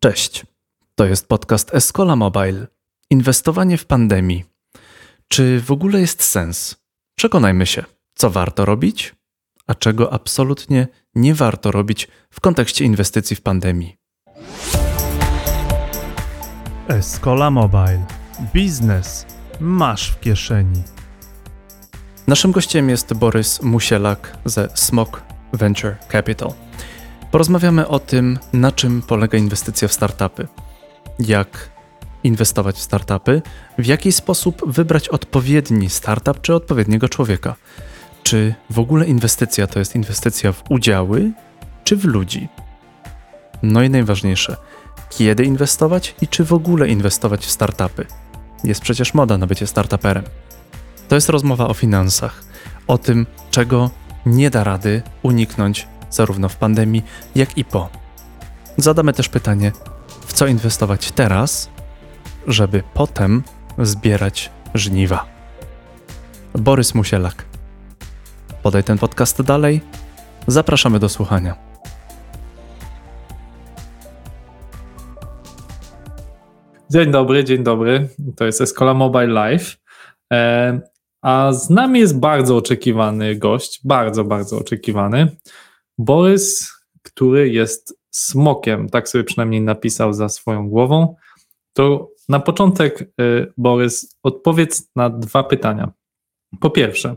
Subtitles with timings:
[0.00, 0.46] Cześć.
[0.94, 2.66] To jest podcast Escola Mobile.
[3.10, 4.44] Inwestowanie w pandemii.
[5.28, 6.76] Czy w ogóle jest sens?
[7.16, 9.14] Przekonajmy się, co warto robić,
[9.66, 13.96] a czego absolutnie nie warto robić w kontekście inwestycji w pandemii.
[16.88, 18.06] Escola Mobile.
[18.54, 19.26] Biznes
[19.60, 20.82] masz w kieszeni.
[22.26, 25.22] Naszym gościem jest Borys Musielak ze Smok
[25.52, 26.52] Venture Capital.
[27.30, 30.48] Porozmawiamy o tym, na czym polega inwestycja w startupy,
[31.18, 31.70] jak
[32.24, 33.42] inwestować w startupy,
[33.78, 37.54] w jaki sposób wybrać odpowiedni startup czy odpowiedniego człowieka.
[38.22, 41.32] Czy w ogóle inwestycja to jest inwestycja w udziały
[41.84, 42.48] czy w ludzi?
[43.62, 44.56] No i najważniejsze,
[45.10, 48.06] kiedy inwestować i czy w ogóle inwestować w startupy?
[48.64, 50.24] Jest przecież moda na bycie startuperem.
[51.08, 52.44] To jest rozmowa o finansach,
[52.86, 53.90] o tym, czego
[54.26, 57.02] nie da rady uniknąć zarówno w pandemii,
[57.34, 57.88] jak i po.
[58.76, 59.72] Zadamy też pytanie,
[60.26, 61.70] w co inwestować teraz,
[62.46, 63.42] żeby potem
[63.78, 65.24] zbierać żniwa.
[66.54, 67.44] Borys Musielak.
[68.62, 69.80] Podaj ten podcast dalej.
[70.46, 71.68] Zapraszamy do słuchania.
[76.90, 78.08] Dzień dobry, dzień dobry.
[78.36, 79.76] To jest Escola Mobile Live.
[80.32, 80.80] E,
[81.22, 85.36] a z nami jest bardzo oczekiwany gość, bardzo, bardzo oczekiwany.
[85.98, 91.16] Borys, który jest smokiem, tak sobie przynajmniej napisał za swoją głową.
[91.72, 95.92] To na początek, y, Borys, odpowiedz na dwa pytania.
[96.60, 97.16] Po pierwsze,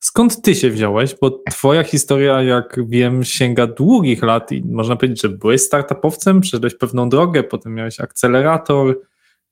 [0.00, 1.14] skąd ty się wziąłeś?
[1.20, 6.74] Bo twoja historia, jak wiem, sięga długich lat i można powiedzieć, że byłeś startupowcem, przeszedłeś
[6.74, 9.00] pewną drogę, potem miałeś akcelerator.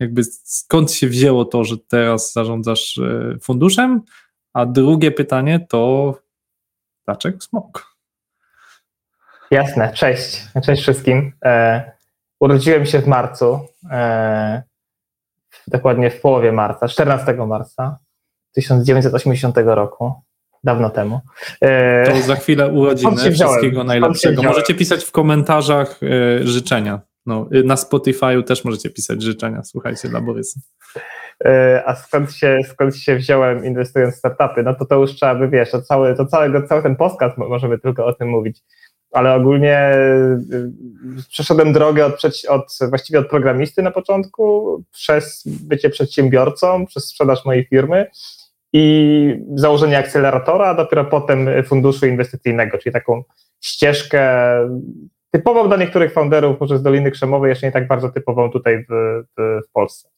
[0.01, 4.03] Jakby skąd się wzięło to, że teraz zarządzasz y, funduszem?
[4.53, 6.15] A drugie pytanie to
[7.07, 7.88] dlaczego smok?
[9.51, 10.45] Jasne, cześć.
[10.65, 11.33] Cześć wszystkim.
[11.45, 11.93] E,
[12.41, 13.61] urodziłem się w marcu,
[13.91, 14.63] e,
[15.67, 17.99] dokładnie w połowie marca, 14 marca
[18.55, 20.13] 1980 roku.
[20.65, 21.21] Dawno temu.
[21.61, 23.33] E, to za chwilę urodziny.
[23.33, 24.43] Wszystkiego najlepszego.
[24.43, 27.01] Możecie pisać w komentarzach e, życzenia.
[27.27, 29.63] No, na Spotify'u też możecie pisać życzenia.
[29.65, 30.61] Słuchajcie dla Borysa.
[31.45, 34.63] E, a skąd się, skąd się wziąłem inwestując w startupy?
[34.63, 37.79] No to to już trzeba by, wiesz, to cały, to całego, cały ten podcast możemy
[37.79, 38.63] tylko o tym mówić
[39.19, 39.93] ale ogólnie
[40.53, 47.45] y, przeszedłem drogę od, od, właściwie od programisty na początku, przez bycie przedsiębiorcą, przez sprzedaż
[47.45, 48.07] mojej firmy
[48.73, 53.23] i założenie akceleratora, a dopiero potem funduszu inwestycyjnego, czyli taką
[53.61, 54.23] ścieżkę
[55.31, 58.93] typową dla niektórych founderów, może z Doliny Krzemowej, jeszcze nie tak bardzo typową tutaj w,
[59.37, 60.09] w, w Polsce.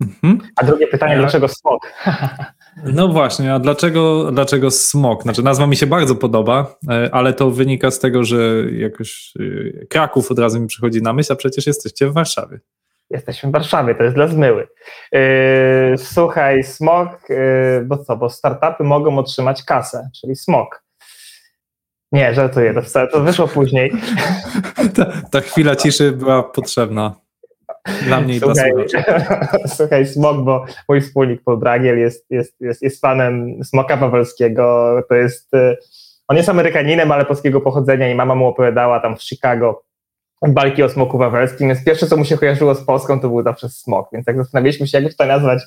[0.00, 0.38] Mhm.
[0.56, 1.18] A drugie pytanie, ja...
[1.18, 1.80] dlaczego smog?
[2.84, 5.22] No właśnie, a dlaczego, dlaczego smog?
[5.22, 9.32] Znaczy nazwa mi się bardzo podoba, e, ale to wynika z tego, że jakoś
[9.82, 12.60] e, Kraków od razu mi przychodzi na myśl, a przecież jesteście w Warszawie.
[13.10, 14.68] Jesteśmy w Warszawie, to jest dla zmyły.
[15.12, 15.20] Yy,
[15.98, 20.82] słuchaj, smog, yy, bo co, bo startupy mogą otrzymać kasę, czyli smog.
[22.12, 23.92] Nie, żartuję, to, to wyszło później.
[24.96, 27.25] ta, ta chwila ciszy była potrzebna.
[28.06, 29.04] Dla mnie i dla słuchaczy.
[29.76, 34.94] Słuchaj, Smok, bo mój wspólnik Paul Bragiel jest, jest, jest, jest fanem Smoka Wawelskiego.
[35.08, 35.76] To jest, y,
[36.28, 39.86] on jest Amerykaninem, ale polskiego pochodzenia i mama mu opowiadała tam w Chicago
[40.48, 43.68] balki o smoku wawelskim, więc pierwsze, co mu się kojarzyło z Polską, to był zawsze
[43.68, 45.62] smok, więc jak zastanawialiśmy się, jak to nazwać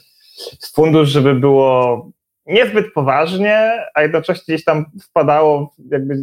[0.73, 2.11] fundusz, żeby było
[2.49, 6.15] niezbyt poważnie, a jednocześnie gdzieś tam wpadało jakby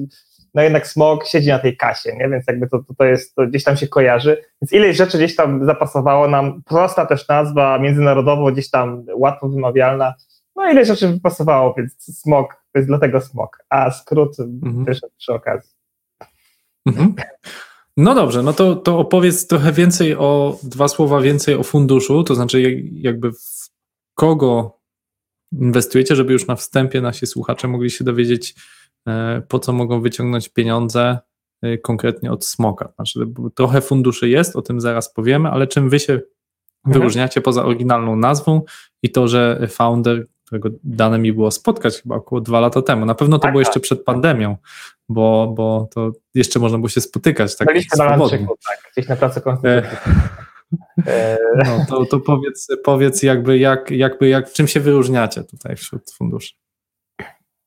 [0.54, 2.28] no jednak smog siedzi na tej kasie, nie?
[2.28, 5.36] więc jakby to, to, to jest, to gdzieś tam się kojarzy, więc ileś rzeczy gdzieś
[5.36, 10.15] tam zapasowało nam, prosta też nazwa, międzynarodowo gdzieś tam łatwo wymawialna,
[10.56, 14.84] no ile rzeczy wypasowało, więc smog, to jest dlatego smog, a skrót mhm.
[14.84, 15.70] wyszedł przy okazji.
[16.86, 17.15] Mhm.
[17.97, 22.34] No dobrze, no to, to opowiedz trochę więcej o, dwa słowa więcej o funduszu, to
[22.34, 23.69] znaczy jakby w
[24.15, 24.75] kogo
[25.52, 28.54] inwestujecie, żeby już na wstępie nasi słuchacze mogli się dowiedzieć,
[29.06, 31.18] E, po co mogą wyciągnąć pieniądze
[31.62, 32.92] e, konkretnie od smoka.
[32.96, 33.20] Znaczy,
[33.54, 36.30] trochę funduszy jest, o tym zaraz powiemy, ale czym wy się mhm.
[36.84, 38.62] wyróżniacie poza oryginalną nazwą
[39.03, 43.15] i to, że founder, którego dane mi było spotkać chyba około dwa lata temu, na
[43.15, 43.82] pewno to tak, było jeszcze tak.
[43.82, 44.56] przed pandemią,
[45.09, 47.56] bo, bo to jeszcze można było się spotykać.
[47.56, 49.97] Tak Byliśmy na lunchiku, tak, gdzieś na pracy konstytucyjnej.
[51.65, 56.54] No, to, to powiedz, powiedz jakby, jak, jakby jak, czym się wyróżniacie tutaj wśród funduszy.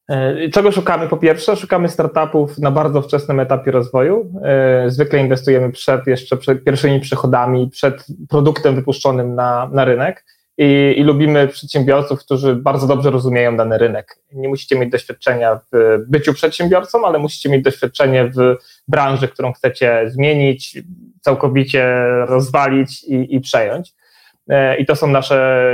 [0.10, 1.08] E, czego szukamy?
[1.08, 4.34] Po pierwsze, szukamy startupów na bardzo wczesnym etapie rozwoju.
[4.44, 10.26] E, zwykle inwestujemy przed jeszcze przed pierwszymi przychodami, przed produktem wypuszczonym na, na rynek
[10.62, 14.20] i, i lubimy przedsiębiorców, którzy bardzo dobrze rozumieją dany rynek.
[14.34, 18.56] Nie musicie mieć doświadczenia w byciu przedsiębiorcą, ale musicie mieć doświadczenie w
[18.88, 20.78] branży, którą chcecie zmienić,
[21.22, 21.96] całkowicie
[22.28, 23.94] rozwalić i, i przejąć.
[24.50, 25.66] E, I to są nasze,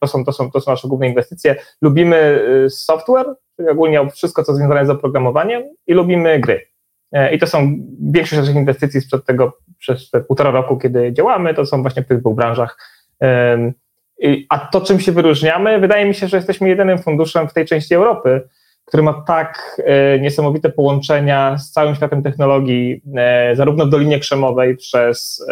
[0.00, 1.56] to są, to, są, to są nasze główne inwestycje.
[1.82, 3.26] Lubimy software,
[3.56, 6.66] czyli ogólnie wszystko, co związane z oprogramowaniem, i lubimy gry.
[7.32, 11.66] I to są większość naszych inwestycji sprzed tego, przez te półtora roku, kiedy działamy, to
[11.66, 12.78] są właśnie w tych dwóch branżach.
[14.48, 17.94] A to, czym się wyróżniamy, wydaje mi się, że jesteśmy jedynym funduszem w tej części
[17.94, 18.48] Europy,
[18.84, 24.76] który ma tak e, niesamowite połączenia z całym światem technologii, e, zarówno w Dolinie Krzemowej
[24.76, 25.46] przez,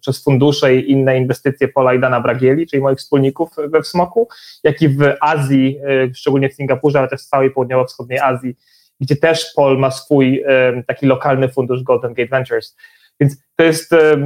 [0.00, 4.28] przez fundusze i inne inwestycje Pola i Dana Bragieli, czyli moich wspólników we Wsmoku,
[4.64, 8.56] jak i w Azji, e, szczególnie w Singapurze, ale też w całej południowo-wschodniej Azji,
[9.00, 10.44] gdzie też Pol ma swój
[10.86, 12.76] taki lokalny fundusz Golden Gate Ventures.
[13.20, 14.16] Więc to jest e,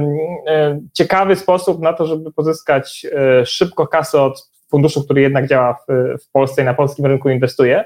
[0.93, 5.77] ciekawy sposób na to, żeby pozyskać e, szybko kasę od funduszu, który jednak działa
[6.23, 7.83] w, Polsce i na polskim rynku inwestuje,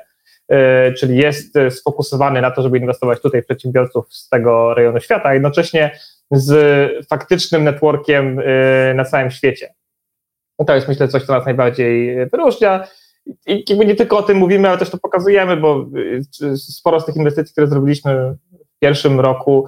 [0.49, 5.29] e, czyli jest sfokusowany na to, żeby inwestować tutaj w przedsiębiorców z tego rejonu świata,
[5.29, 5.99] a jednocześnie
[6.31, 8.41] z faktycznym networkiem
[8.95, 9.73] na całym świecie.
[10.67, 12.87] To jest myślę coś, co nas najbardziej wyróżnia.
[13.45, 15.85] I nie tylko o tym mówimy, ale też to pokazujemy, bo
[16.55, 18.35] sporo z tych inwestycji, które zrobiliśmy
[18.75, 19.67] w pierwszym roku,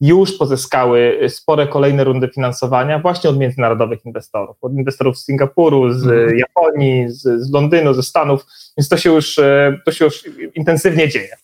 [0.00, 6.06] już pozyskały spore kolejne rundy finansowania właśnie od międzynarodowych inwestorów, od inwestorów z Singapuru, z
[6.06, 6.38] mhm.
[6.38, 8.46] Japonii, z, z, Londynu, ze Stanów,
[8.78, 11.36] więc to się już, e, to się już intensywnie dzieje.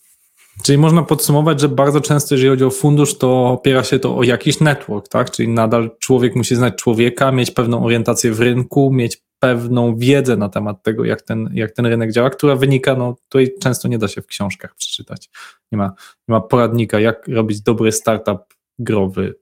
[0.63, 4.23] Czyli można podsumować, że bardzo często, jeżeli chodzi o fundusz, to opiera się to o
[4.23, 5.31] jakiś network, tak?
[5.31, 10.49] Czyli nadal człowiek musi znać człowieka, mieć pewną orientację w rynku, mieć pewną wiedzę na
[10.49, 14.09] temat tego, jak ten, jak ten rynek działa, która wynika, no tutaj często nie da
[14.09, 15.31] się w książkach przeczytać.
[15.73, 15.85] Nie ma,
[16.29, 18.39] nie ma poradnika, jak robić dobry startup
[18.79, 19.35] growy,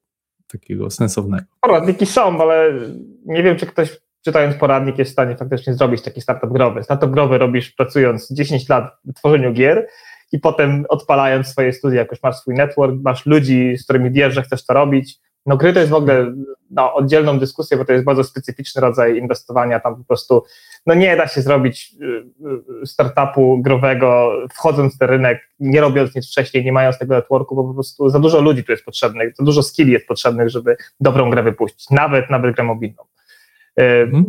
[0.46, 1.44] takiego sensownego.
[1.60, 2.72] Poradniki są, ale
[3.26, 6.82] nie wiem, czy ktoś czytając poradnik jest w stanie faktycznie zrobić taki startup growy.
[6.82, 9.88] Startup growy robisz pracując 10 lat w tworzeniu gier
[10.32, 14.42] i potem odpalając swoje studia, jakoś masz swój network, masz ludzi, z którymi wiesz, że
[14.42, 16.34] chcesz to robić, no gry to jest w ogóle
[16.70, 20.44] no, oddzielną dyskusję, bo to jest bardzo specyficzny rodzaj inwestowania, tam po prostu
[20.86, 22.06] no nie da się zrobić y,
[22.82, 27.56] y, startupu growego wchodząc w ten rynek, nie robiąc nic wcześniej, nie mając tego networku,
[27.56, 30.76] bo po prostu za dużo ludzi tu jest potrzebnych, za dużo skilli jest potrzebnych, żeby
[31.00, 33.02] dobrą grę wypuścić, nawet, nawet grę mobilną.
[33.80, 34.24] Y, mhm.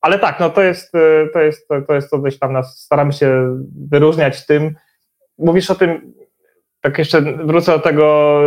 [0.00, 0.92] Ale tak, no to jest,
[1.32, 3.58] to jest, to, to jest to, coś tam nas staramy się
[3.90, 4.74] wyróżniać tym,
[5.38, 6.12] mówisz o tym,
[6.80, 8.40] tak jeszcze wrócę do tego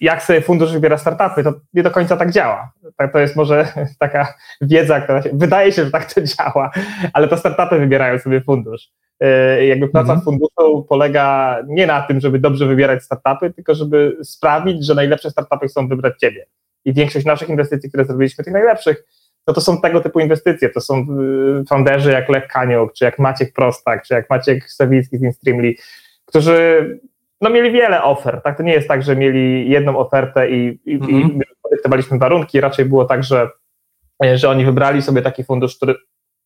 [0.00, 2.72] jak sobie fundusz wybiera startupy, to nie do końca tak działa.
[3.12, 6.70] To jest może taka wiedza, która się, wydaje się, że tak to działa,
[7.12, 8.88] ale to startupy wybierają sobie fundusz.
[9.20, 10.20] E, jakby praca mhm.
[10.20, 15.68] funduszu polega nie na tym, żeby dobrze wybierać startupy, tylko żeby sprawić, że najlepsze startupy
[15.68, 16.46] chcą wybrać ciebie.
[16.84, 19.04] I większość naszych inwestycji, które zrobiliśmy, tych najlepszych,
[19.46, 20.68] no to są tego typu inwestycje.
[20.68, 21.06] To są
[21.60, 25.74] y, founderzy jak Lech Kaniuk, czy jak Maciek Prostak, czy jak Maciek Sawicki z Instreamly,
[26.26, 27.00] którzy
[27.40, 28.56] no mieli wiele ofert, tak?
[28.56, 31.10] To nie jest tak, że mieli jedną ofertę i, i, -hmm.
[31.10, 31.40] i
[31.70, 33.48] dyktowaliśmy warunki, raczej było tak, że,
[34.34, 35.94] że oni wybrali sobie taki fundusz, który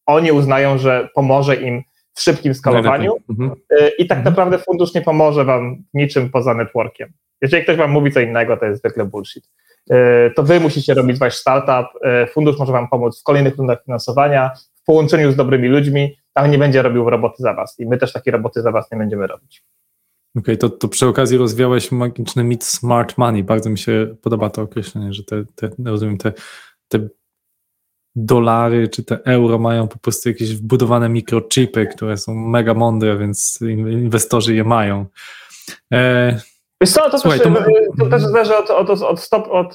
[0.06, 1.82] oni uznają, że pomoże im
[2.14, 3.56] w szybkim skalowaniu mm -hmm.
[3.98, 4.24] i tak -hmm.
[4.24, 7.12] naprawdę fundusz nie pomoże wam niczym poza networkiem.
[7.42, 9.50] Jeżeli ktoś wam mówi co innego, to jest zwykle bullshit.
[9.90, 13.84] E, to wy musicie robić wasz startup, e, fundusz może wam pomóc w kolejnych rundach
[13.84, 17.98] finansowania, w połączeniu z dobrymi ludźmi, ale nie będzie robił roboty za was i my
[17.98, 19.64] też takie roboty za was nie będziemy robić.
[20.36, 23.44] Okej, okay, to, to przy okazji rozwiałeś magiczny mit smart money.
[23.44, 26.32] Bardzo mi się podoba to określenie, że te, te rozumiem, te,
[26.88, 27.08] te
[28.16, 33.58] dolary czy te euro mają po prostu jakieś wbudowane mikrochipy, które są mega mądre, więc
[33.62, 35.06] inwestorzy je mają.
[35.92, 36.40] E,
[36.82, 38.04] Wiesz co, to, Słuchaj, też, to...
[38.04, 39.74] to też zależy od, od, od, stop, od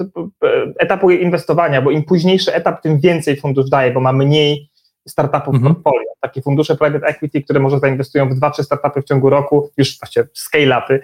[0.80, 4.70] etapu inwestowania, bo im późniejszy etap, tym więcej fundusz daje, bo ma mniej
[5.08, 5.74] startupów mhm.
[5.74, 6.10] w portfolio.
[6.22, 10.00] Takie fundusze private equity, które może zainwestują w dwa, trzy startupy w ciągu roku, już
[10.00, 11.00] właściwie scale-upy,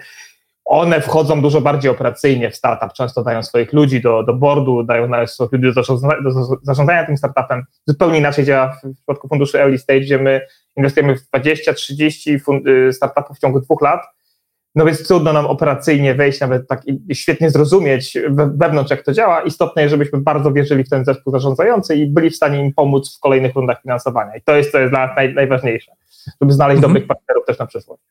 [0.64, 5.26] one wchodzą dużo bardziej operacyjnie w startup, często dają swoich ludzi do, do boardu, dają
[5.26, 5.82] swoich ludzi do,
[6.22, 7.64] do zarządzania tym startupem.
[7.86, 10.40] Zupełnie inaczej działa w przypadku funduszy early stage, gdzie my
[10.76, 12.38] inwestujemy w 20-30
[12.88, 14.00] y, startupów w ciągu dwóch lat
[14.74, 19.42] no więc trudno nam operacyjnie wejść, nawet tak i świetnie zrozumieć wewnątrz, jak to działa.
[19.42, 23.16] Istotne jest, żebyśmy bardzo wierzyli w ten zespół zarządzający i byli w stanie im pomóc
[23.16, 24.36] w kolejnych rundach finansowania.
[24.36, 25.92] I to jest, to jest dla nas naj, najważniejsze,
[26.40, 26.92] żeby znaleźć mhm.
[26.92, 28.02] dobrych partnerów też na przyszłość.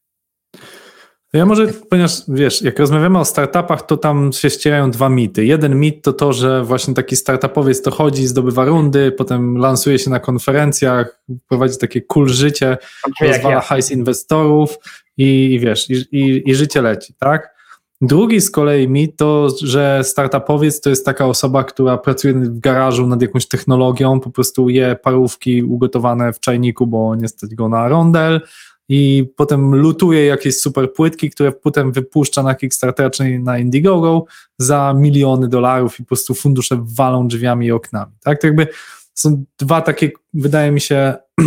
[1.33, 5.45] Ja może, ponieważ wiesz, jak rozmawiamy o startupach, to tam się ścierają dwa mity.
[5.45, 10.09] Jeden mit to to, że właśnie taki startupowiec to chodzi, zdobywa rundy, potem lansuje się
[10.09, 12.77] na konferencjach, prowadzi takie cool życie,
[13.21, 14.77] rozwala hajs inwestorów
[15.17, 17.53] i, i wiesz, i, i, i życie leci, tak?
[18.01, 23.07] Drugi z kolei mit to, że startupowiec to jest taka osoba, która pracuje w garażu
[23.07, 27.87] nad jakąś technologią, po prostu je parówki ugotowane w czajniku, bo nie stać go na
[27.87, 28.41] rondel,
[28.89, 34.25] i potem lutuje jakieś super płytki, które potem wypuszcza na Kickstarter czy na Indiegogo
[34.57, 38.11] za miliony dolarów i po prostu fundusze walą drzwiami i oknami.
[38.23, 38.67] Tak, to jakby
[39.13, 41.13] są dwa takie, wydaje mi się,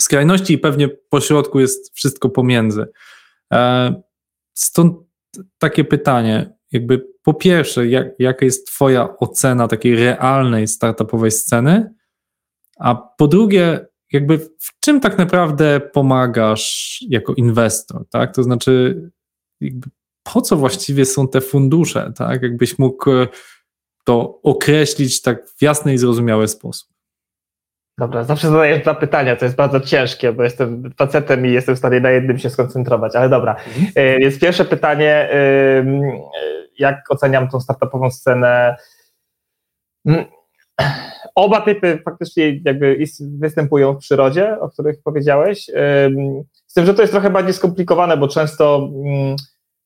[0.00, 2.86] skrajności i pewnie po środku jest wszystko pomiędzy.
[3.52, 3.94] E,
[4.54, 4.96] stąd
[5.58, 11.94] takie pytanie, jakby po pierwsze, jak, jaka jest Twoja ocena takiej realnej startupowej sceny,
[12.78, 18.34] a po drugie, jakby w czym tak naprawdę pomagasz jako inwestor, tak?
[18.34, 19.02] To znaczy,
[20.22, 22.42] po co właściwie są te fundusze, tak?
[22.42, 23.10] Jakbyś mógł
[24.04, 26.93] to określić tak w jasny i zrozumiały sposób.
[27.98, 31.78] Dobra, zawsze zadajesz dwa pytania, to jest bardzo ciężkie, bo jestem facetem i jestem w
[31.78, 33.54] stanie na jednym się skoncentrować, ale dobra.
[33.54, 33.86] Mhm.
[33.94, 35.28] E, więc pierwsze pytanie,
[36.78, 38.76] jak oceniam tą startupową scenę?
[40.06, 40.24] Mm,
[41.34, 45.66] oba typy faktycznie jakby występują w przyrodzie, o których powiedziałeś,
[46.66, 49.36] z tym, że to jest trochę bardziej skomplikowane, bo często mm,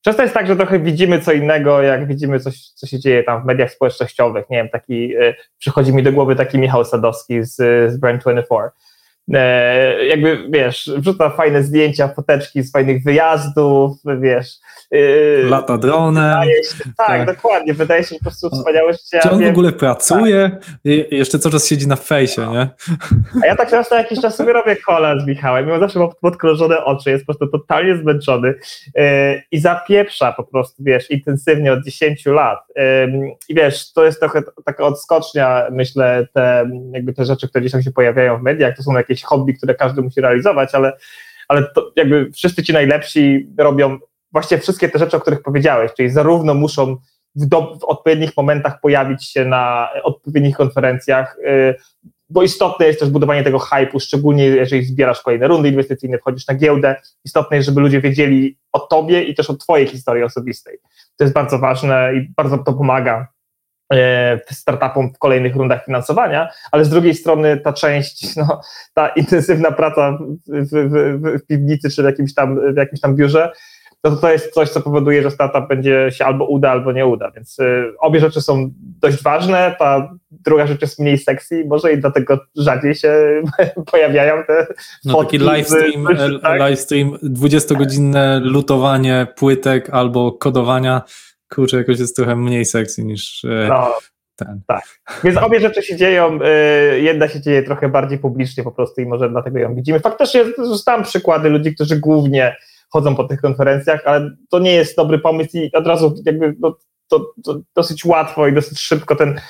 [0.05, 3.43] Często jest tak, że trochę widzimy co innego, jak widzimy coś, co się dzieje tam
[3.43, 4.50] w mediach społecznościowych.
[4.50, 7.55] Nie wiem, taki, y, przychodzi mi do głowy taki Michał Sadowski z,
[7.93, 8.71] z Brand24 E,
[10.08, 14.49] jakby, wiesz, wrzuca fajne zdjęcia, foteczki z fajnych wyjazdów, wiesz.
[14.90, 16.42] Yy, Lata dronem.
[16.44, 19.20] Się, tak, tak, dokładnie, wydaje się po prostu wspaniałe życie.
[19.23, 20.50] Czy on w ogóle pracuje?
[20.50, 20.70] Tak.
[20.85, 22.68] I jeszcze cały czas siedzi na fejsie, nie?
[23.42, 26.85] A ja tak na jakiś czas sobie robię kola z Michałem, mimo zawsze mam podkrążone
[26.85, 28.54] oczy, jest po prostu totalnie zmęczony
[28.94, 29.02] yy,
[29.50, 32.58] i zapieprza po prostu, wiesz, intensywnie od 10 lat.
[33.49, 37.82] I wiesz, to jest trochę taka odskocznia, myślę, te, jakby te rzeczy, które gdzieś tam
[37.82, 40.93] się pojawiają w mediach, to są jakieś jakieś hobby, które każdy musi realizować, ale,
[41.49, 43.99] ale to jakby wszyscy ci najlepsi robią
[44.33, 46.97] właśnie wszystkie te rzeczy, o których powiedziałeś, czyli zarówno muszą
[47.35, 51.75] w, do, w odpowiednich momentach pojawić się na odpowiednich konferencjach, yy,
[52.31, 56.55] bo istotne jest też budowanie tego hypu, szczególnie jeżeli zbierasz kolejne rundy inwestycyjne, wchodzisz na
[56.55, 56.97] giełdę.
[57.25, 60.79] Istotne jest, żeby ludzie wiedzieli o tobie i też o twojej historii osobistej.
[61.17, 63.29] To jest bardzo ważne i bardzo to pomaga
[64.50, 68.61] startupom w kolejnych rundach finansowania, ale z drugiej strony ta część, no,
[68.95, 73.52] ta intensywna praca w, w, w, piwnicy czy w jakimś tam, w jakimś tam biurze,
[74.02, 77.30] to, to jest coś, co powoduje, że startup będzie się albo uda, albo nie uda.
[77.30, 79.76] Więc y, obie rzeczy są dość ważne.
[79.78, 83.42] Ta druga rzecz jest mniej sexy, może i dlatego rzadziej się
[83.92, 84.66] pojawiają te.
[85.04, 86.61] No taki livestream, z, tak?
[86.61, 91.02] livestream, 20-godzinne lutowanie płytek albo kodowania
[91.55, 93.95] kurczę, jakoś jest trochę mniej sexy niż e, no,
[94.37, 94.61] ten.
[94.67, 94.83] Tak.
[95.25, 96.38] Więc obie rzeczy się dzieją.
[96.43, 96.50] E,
[96.99, 100.00] jedna się dzieje trochę bardziej publicznie po prostu i może dlatego ją widzimy.
[100.00, 102.57] Faktycznie znam przykłady ludzi, którzy głównie
[102.90, 106.76] chodzą po tych konferencjach, ale to nie jest dobry pomysł i od razu jakby no,
[107.09, 109.40] to, to dosyć łatwo i dosyć szybko ten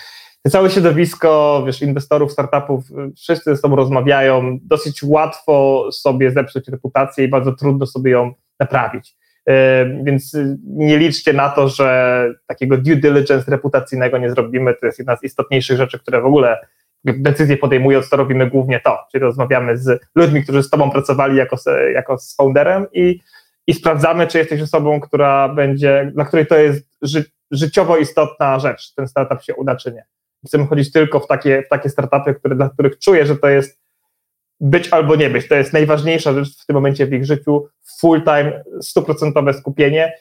[0.48, 2.84] całe środowisko, wiesz, inwestorów, startupów,
[3.16, 9.16] wszyscy ze sobą rozmawiają, dosyć łatwo sobie zepsuć reputację i bardzo trudno sobie ją naprawić.
[10.02, 14.74] Więc nie liczcie na to, że takiego due diligence reputacyjnego nie zrobimy.
[14.74, 16.66] To jest jedna z istotniejszych rzeczy, które w ogóle
[17.04, 18.98] decyzje podejmując, to robimy głównie to.
[19.12, 21.56] Czyli rozmawiamy z ludźmi, którzy z Tobą pracowali jako,
[21.94, 23.20] jako z founderem i,
[23.66, 28.94] i sprawdzamy, czy jesteś osobą, która będzie, dla której to jest ży, życiowo istotna rzecz,
[28.94, 30.04] ten startup się uda, czy nie.
[30.46, 33.80] Chcemy chodzić tylko w takie, w takie startupy, które, dla których czuję, że to jest
[34.60, 35.48] być albo nie być.
[35.48, 37.68] To jest najważniejsza rzecz w tym momencie w ich życiu,
[38.00, 40.12] full time, stuprocentowe skupienie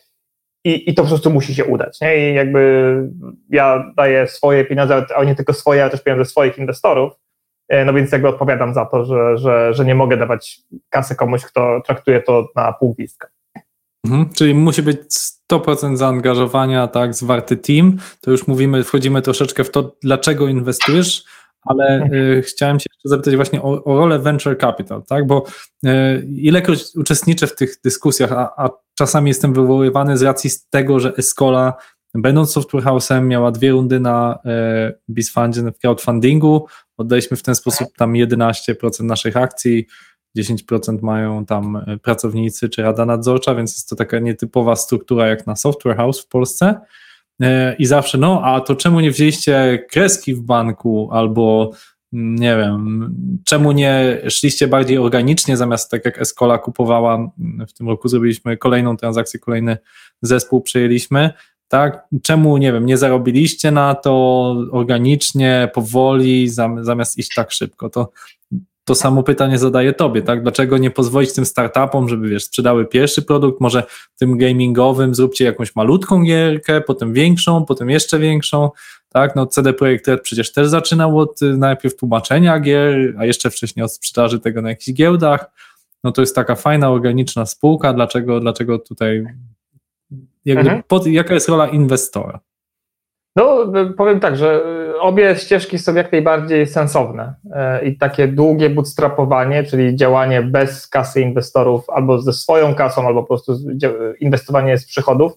[0.64, 2.02] i, i to po prostu musi się udać.
[2.02, 2.32] Nie?
[2.32, 2.94] I jakby
[3.50, 7.14] ja daję swoje pieniądze, ale nie tylko swoje, ale też pieniądze swoich inwestorów,
[7.70, 11.46] e, no więc jakby odpowiadam za to, że, że, że nie mogę dawać kasy komuś,
[11.46, 13.28] kto traktuje to na pół gwizdka.
[14.06, 15.00] Mhm, czyli musi być
[15.52, 17.98] 100% zaangażowania, tak, zwarty team.
[18.22, 21.24] To już mówimy, wchodzimy troszeczkę w to, dlaczego inwestujesz,
[21.68, 25.28] ale y, chciałem się jeszcze zapytać właśnie o, o, rolę venture capital, tak?
[25.28, 25.46] Bo
[25.86, 25.90] y,
[26.36, 31.74] ilekroć uczestniczę w tych dyskusjach, a, a, czasami jestem wywoływany z racji tego, że Escola,
[32.16, 34.40] będąc software house'em, miała dwie rundy na
[34.90, 39.88] y, BizFundzie w crowdfundingu, oddaliśmy w ten sposób tam 11% naszych akcji,
[40.38, 45.56] 10% mają tam pracownicy czy rada nadzorcza, więc jest to taka nietypowa struktura jak na
[45.56, 46.80] software house w Polsce.
[47.42, 51.72] E, i zawsze, no, a to czemu nie wzięliście kreski w banku albo
[52.14, 53.16] mm, nie wiem,
[53.46, 58.58] czemu nie szliście bardziej organicznie, zamiast tak jak Escola kupowała, mm, w tym roku zrobiliśmy
[58.58, 59.78] kolejną transakcję, kolejny
[60.22, 61.34] zespół przejęliśmy,
[61.68, 62.08] tak?
[62.24, 66.50] Czemu, nie wiem, nie zarobiliście na to organicznie, powoli,
[66.82, 67.90] zamiast iść tak szybko?
[67.90, 68.12] To
[68.88, 70.42] to samo pytanie zadaję tobie, tak?
[70.42, 73.84] Dlaczego nie pozwolić tym startupom, żeby wiesz, sprzedały pierwszy produkt, może
[74.20, 78.70] tym gamingowym zróbcie jakąś malutką gierkę, potem większą, potem jeszcze większą,
[79.10, 79.36] tak?
[79.36, 83.84] No CD Projekt Red przecież też zaczynał od y, najpierw tłumaczenia gier, a jeszcze wcześniej
[83.84, 85.52] od sprzedaży tego na jakichś giełdach,
[86.04, 89.26] no to jest taka fajna, organiczna spółka, dlaczego, dlaczego tutaj,
[90.46, 90.84] jakby, Mhm.
[90.88, 92.40] pod, jaka jest rola inwestora?
[93.36, 94.64] No, powiem tak, że
[95.00, 97.34] obie ścieżki są jak najbardziej sensowne
[97.82, 103.22] y, i takie długie bootstrapowanie, czyli działanie bez kasy inwestorów albo ze swoją kasą, albo
[103.22, 103.58] po prostu
[104.20, 105.34] inwestowanie z przychodów,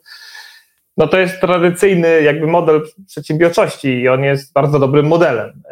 [0.96, 5.62] no to jest tradycyjny jakby model przedsiębiorczości i on jest bardzo dobrym modelem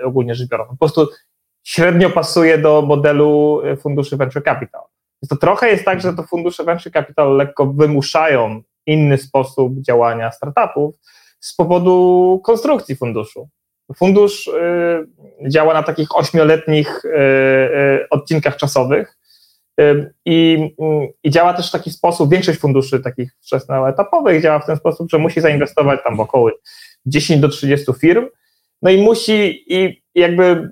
[0.00, 0.70] y, ogólnie rzecz biorąc.
[0.70, 1.08] Po prostu
[1.64, 4.82] średnio pasuje do modelu y, funduszy venture capital.
[5.22, 10.32] Więc to trochę jest tak, że to fundusze venture capital lekko wymuszają inny sposób działania
[10.32, 10.94] startupów,
[11.40, 13.48] z powodu konstrukcji funduszu.
[13.96, 14.50] Fundusz y,
[15.48, 19.16] działa na takich ośmioletnich y, y, odcinkach czasowych
[20.24, 20.68] i,
[21.22, 25.18] i działa też w taki sposób, większość funduszy takich wczesnoetapowych działa w ten sposób, że
[25.18, 26.50] musi zainwestować tam w około
[27.06, 28.26] 10 do 30 firm,
[28.82, 30.70] no i musi i jakby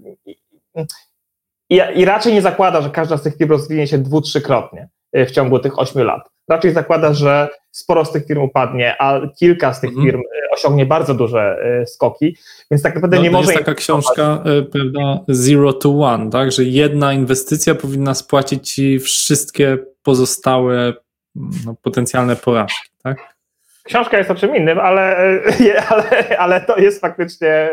[1.71, 5.31] i, i raczej nie zakłada, że każda z tych firm rozwinie się dwu, trzykrotnie w
[5.31, 6.29] ciągu tych 8 lat.
[6.49, 10.07] Raczej zakłada, że sporo z tych firm upadnie, a kilka z tych Mhm.
[10.07, 10.23] firm
[10.59, 12.37] osiągnie bardzo duże y, skoki,
[12.71, 13.53] więc tak naprawdę No, nie to może...
[13.53, 18.99] jest taka książka, y, prawda, Zero to One, tak, że jedna inwestycja powinna spłacić ci
[18.99, 20.93] wszystkie pozostałe
[21.35, 23.39] no, potencjalne porażki, tak?
[23.85, 27.71] Książka jest o czym innym, ale, y, ale, ale to jest faktycznie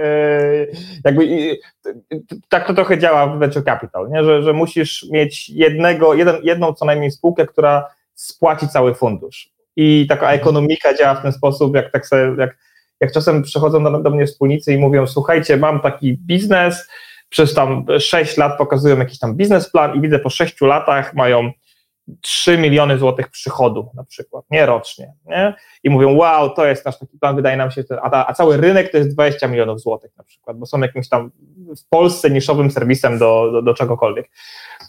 [1.06, 1.28] jakby
[2.50, 4.24] tak to trochę działa w venture capital, nie?
[4.24, 9.50] Że, że musisz mieć jednego, jeden, jedną co najmniej spółkę, która spłaci cały fundusz.
[9.76, 12.58] I taka ekonomika działa w ten sposób, jak tak sobie, jak,
[13.02, 16.88] jak czasem przychodzą do, do mnie wspólnicy i mówią, słuchajcie, mam taki biznes,
[17.30, 21.52] przez tam 6 lat pokazują jakiś tam biznesplan i widzę po 6 latach mają
[22.22, 25.54] 3 miliony złotych przychodu na przykład, nie rocznie, nie?
[25.84, 28.58] I mówią, wow, to jest nasz taki plan, wydaje nam się, a, ta, a cały
[28.58, 31.32] rynek to jest 20 milionów złotych na przykład, bo są jakimś tam
[31.86, 34.30] w Polsce niszowym serwisem do, do, do czegokolwiek.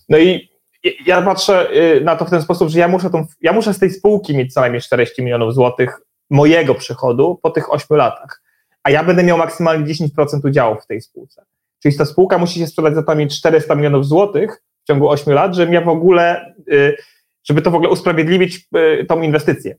[0.08, 0.48] No i
[0.84, 3.74] i- ja patrzę y, na to w ten sposób, że ja muszę, tą, ja muszę
[3.74, 8.42] z tej spółki mieć co najmniej 40 milionów złotych mojego przychodu po tych 8 latach,
[8.82, 10.08] a ja będę miał maksymalnie 10%
[10.44, 11.44] udziałów w tej spółce.
[11.82, 15.54] Czyli ta spółka musi się sprzedać za tam 400 milionów złotych w ciągu 8 lat,
[15.54, 16.96] żebym ja w ogóle, y,
[17.44, 18.68] żeby to w ogóle usprawiedliwić
[19.00, 19.76] y, tą inwestycję.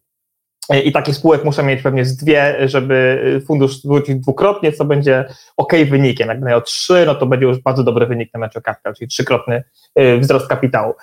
[0.73, 5.25] Y, I takich spółek muszę mieć pewnie z dwie, żeby fundusz zwrócić dwukrotnie, co będzie
[5.57, 6.27] ok wynikiem.
[6.27, 9.07] Jak będę miał trzy, no to będzie już bardzo dobry wynik na venture capital, czyli
[9.07, 9.63] trzykrotny
[10.19, 10.93] wzrost kapitału.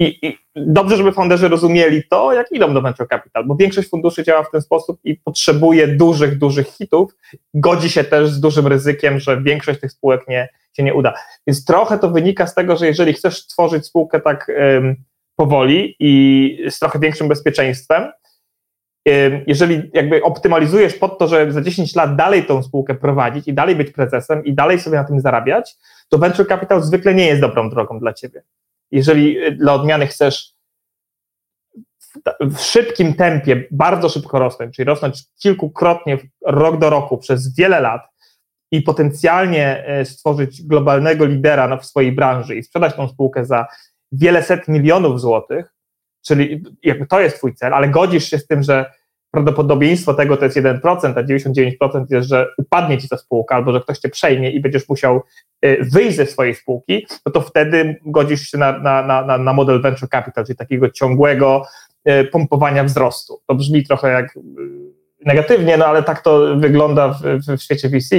[0.00, 4.24] I, I dobrze, żeby founderzy rozumieli to, jak idą do venture capital, bo większość funduszy
[4.24, 7.16] działa w ten sposób i potrzebuje dużych, dużych hitów.
[7.54, 11.14] Godzi się też z dużym ryzykiem, że większość tych spółek nie, się nie uda.
[11.46, 14.96] Więc trochę to wynika z tego, że jeżeli chcesz tworzyć spółkę tak ym,
[15.36, 18.02] powoli i z trochę większym bezpieczeństwem,
[19.08, 23.54] ym, jeżeli jakby optymalizujesz pod to, że za 10 lat dalej tą spółkę prowadzić i
[23.54, 25.76] dalej być prezesem i dalej sobie na tym zarabiać,
[26.08, 28.42] to venture capital zwykle nie jest dobrą drogą dla ciebie.
[28.90, 30.54] Jeżeli y, dla odmiany chcesz
[32.40, 38.02] w szybkim tempie, bardzo szybko rosnąć, czyli rosnąć kilkukrotnie rok do roku przez wiele lat
[38.72, 43.66] i potencjalnie e, stworzyć globalnego lidera w swojej branży i sprzedać tą spółkę za
[44.12, 45.74] wiele set milionów złotych,
[46.26, 48.92] czyli jakby to jest twój cel, ale godzisz się z tym, że
[49.30, 50.80] prawdopodobieństwo tego to jest 1%,
[51.16, 54.88] a 99% jest, że upadnie ci ta spółka albo że ktoś cię przejmie i będziesz
[54.88, 55.22] musiał
[55.62, 59.82] e, wyjść ze swojej spółki, no to wtedy godzisz się na, na, na, na model
[59.82, 61.62] venture capital, czyli takiego ciągłego
[62.04, 63.40] e, pompowania wzrostu.
[63.46, 64.40] To brzmi trochę jak e,
[65.26, 67.22] negatywnie, no ale tak to wygląda w,
[67.56, 68.16] w świecie VC.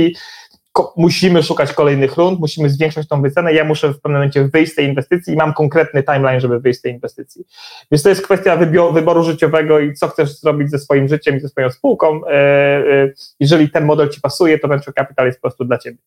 [0.97, 3.53] Musimy szukać kolejnych rund, musimy zwiększać tą wycenę.
[3.53, 6.79] Ja muszę w pewnym momencie wyjść z tej inwestycji i mam konkretny timeline, żeby wyjść
[6.79, 7.45] z tej inwestycji.
[7.91, 8.57] Więc to jest kwestia
[8.93, 12.21] wyboru życiowego i co chcesz zrobić ze swoim życiem i ze swoją spółką.
[12.27, 15.97] E, e, Jeżeli ten model ci pasuje, to venture capital jest po prostu dla ciebie.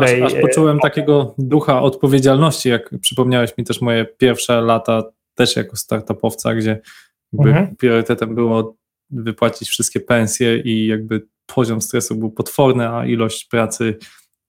[0.00, 5.02] Aż, aż e, poczułem takiego ducha odpowiedzialności, jak przypomniałeś mi też moje pierwsze lata
[5.34, 6.80] też jako startupowca, gdzie
[7.38, 7.76] Mhm.
[7.76, 8.76] priorytetem było
[9.10, 13.98] wypłacić wszystkie pensje i jakby poziom stresu był potworny, a ilość pracy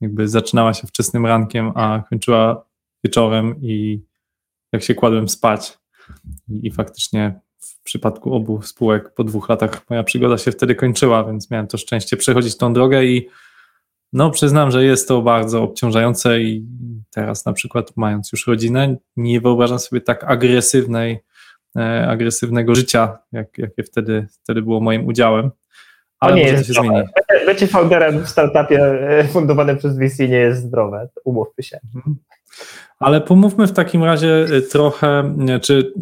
[0.02, 2.66] jakby zaczynała się wczesnym rankiem, a kończyła
[3.04, 4.02] wieczorem i
[4.72, 5.78] jak się kładłem spać.
[6.50, 11.24] I, i faktycznie w przypadku obu spółek po dwóch latach moja przygoda się wtedy kończyła,
[11.24, 13.30] więc miałem to szczęście przechodzić tą drogę i
[14.14, 16.66] no przyznam, że jest to bardzo obciążające i
[17.12, 21.20] teraz na przykład mając już rodzinę, nie wyobrażam sobie tak agresywnej,
[21.78, 25.52] e, agresywnego życia, jak, jakie wtedy, wtedy było moim udziałem.
[26.26, 26.90] Ale nie jest się zdrowe.
[26.90, 27.08] zmieni.
[27.46, 31.80] Bycie- founderem w startupie e, fundowanym przez VC nie jest zdrowe, umówmy się.
[31.96, 32.16] Mhm.
[33.00, 35.94] Ale pomówmy w takim razie y, trochę, czy,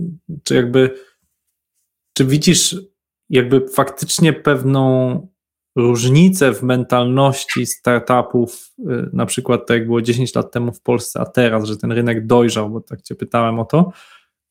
[0.43, 0.95] czy jakby,
[2.17, 2.75] czy widzisz
[3.29, 5.27] jakby faktycznie pewną
[5.75, 8.83] różnicę w mentalności startupów, y,
[9.13, 12.25] na przykład tak jak było 10 lat temu w Polsce, a teraz, że ten rynek
[12.25, 13.91] dojrzał, bo tak cię pytałem o to,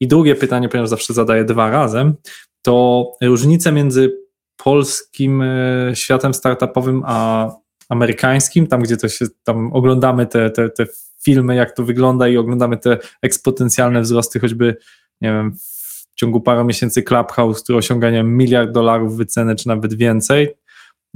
[0.00, 2.14] I drugie pytanie, ponieważ zawsze zadaję dwa razem,
[2.62, 4.21] to różnice między
[4.64, 7.50] polskim e, światem startupowym a
[7.88, 10.86] amerykańskim, tam gdzie to się, tam oglądamy te, te, te
[11.24, 14.76] filmy, jak to wygląda i oglądamy te eksponencjalne wzrosty, choćby,
[15.20, 19.68] nie wiem, w ciągu paru miesięcy Clubhouse, który osiąga nie wiem, miliard dolarów wyceny, czy
[19.68, 20.54] nawet więcej.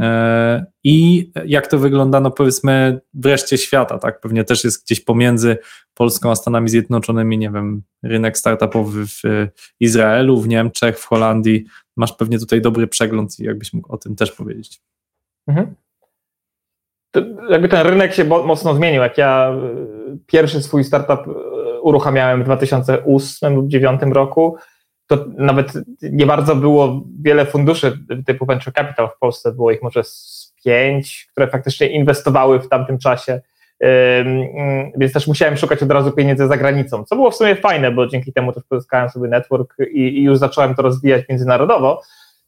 [0.01, 4.21] E, I jak to wygląda, no powiedzmy, wreszcie świata, tak?
[4.21, 5.59] Pewnie też jest gdzieś pomiędzy
[5.95, 9.23] Polską a Stanami Zjednoczonymi, nie wiem, rynek startupowy w
[9.81, 11.65] Izraelu, w Niemczech, w Holandii.
[11.97, 14.81] Masz pewnie tutaj dobry przegląd i jakbyś mógł o tym też powiedzieć.
[15.49, 15.75] Mhm
[17.51, 19.03] jakby ten rynek się mocno zmienił.
[19.03, 19.53] Jak ja
[20.15, 24.57] y, pierwszy swój startup y, uruchamiałem w 2008 lub 2009 roku,
[25.07, 30.05] to nawet nie bardzo było wiele funduszy typu venture capital w Polsce, było ich może
[30.05, 33.41] z pięć, które faktycznie inwestowały w tamtym czasie.
[34.97, 38.07] Więc też musiałem szukać od razu pieniędzy za granicą, co było w sumie fajne, bo
[38.07, 42.03] dzięki temu też pozyskałem sobie network i, i już zacząłem to rozwijać międzynarodowo.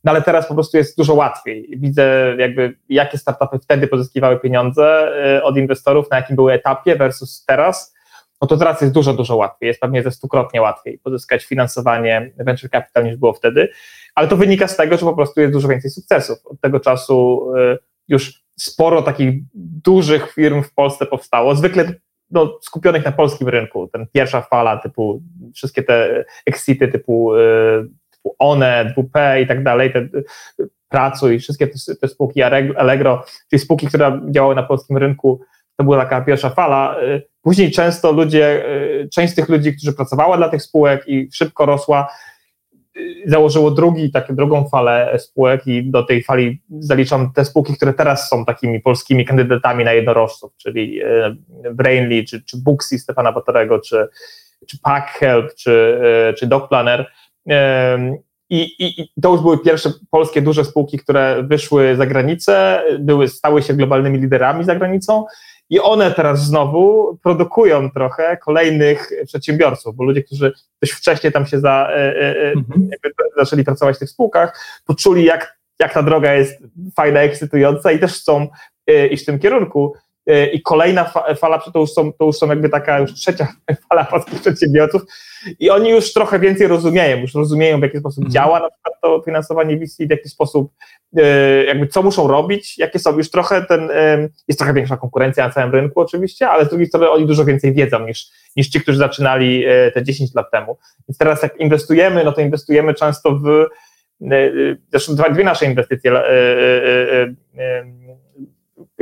[0.04, 1.68] No ale teraz po prostu jest dużo łatwiej.
[1.76, 7.44] Widzę jakby, jakie startupy wtedy pozyskiwały pieniądze y, od inwestorów, na jakim były etapie versus
[7.46, 7.94] teraz.
[8.42, 9.66] No to teraz jest dużo, dużo łatwiej.
[9.66, 13.68] Jest pewnie ze stukrotnie łatwiej pozyskać finansowanie venture capital niż było wtedy,
[14.14, 16.38] ale to wynika z tego, że po prostu jest dużo więcej sukcesów.
[16.44, 19.40] Od tego czasu y, już sporo takich
[19.84, 21.54] dużych firm w Polsce powstało.
[21.54, 21.92] Zwykle
[22.30, 23.88] no, skupionych na polskim rynku.
[23.92, 25.22] Ten pierwsza fala, typu
[25.54, 30.08] wszystkie te exity typu y, typu ONE, WP i tak dalej, te
[30.88, 32.42] Pracuj, wszystkie te, te spółki
[32.76, 35.40] Allegro, czyli spółki, które działały na polskim rynku,
[35.76, 36.96] to była taka pierwsza fala.
[37.42, 38.64] Później często ludzie,
[39.12, 42.08] część z tych ludzi, którzy pracowała dla tych spółek i szybko rosła,
[43.26, 48.28] założyło drugi, taką drugą falę spółek i do tej fali zaliczam te spółki, które teraz
[48.28, 51.36] są takimi polskimi kandydatami na jednorożców, czyli e,
[51.74, 54.08] Brainly, czy, czy Booksy Stefana Batorego, czy,
[54.68, 57.06] czy PackHelp, czy, e, czy DocPlanner.
[58.50, 63.28] I, i, I, to już były pierwsze polskie duże spółki, które wyszły za granicę, były,
[63.28, 65.24] stały się globalnymi liderami za granicą
[65.70, 71.60] i one teraz znowu produkują trochę kolejnych przedsiębiorców, bo ludzie, którzy dość wcześniej tam się
[71.60, 72.88] za, e, e, e, mhm.
[73.36, 76.62] zaczęli pracować w tych spółkach, poczuli jak, jak ta droga jest
[76.96, 78.48] fajna, ekscytująca i też chcą
[79.10, 79.94] iść w tym kierunku.
[80.52, 83.48] I kolejna fala, to już, są, to już są jakby taka już trzecia
[83.88, 85.02] fala polskich przedsiębiorców,
[85.58, 88.32] i oni już trochę więcej rozumieją, już rozumieją w jaki sposób mhm.
[88.32, 90.72] działa na przykład to finansowanie VC, w jaki sposób,
[91.16, 95.46] e, jakby co muszą robić, jakie są już trochę ten, e, jest trochę większa konkurencja
[95.46, 98.80] na całym rynku oczywiście, ale z drugiej strony oni dużo więcej wiedzą niż, niż ci,
[98.80, 100.78] którzy zaczynali e, te 10 lat temu.
[101.08, 103.66] Więc teraz jak inwestujemy, no to inwestujemy często w,
[104.90, 106.12] zresztą dwie nasze inwestycje,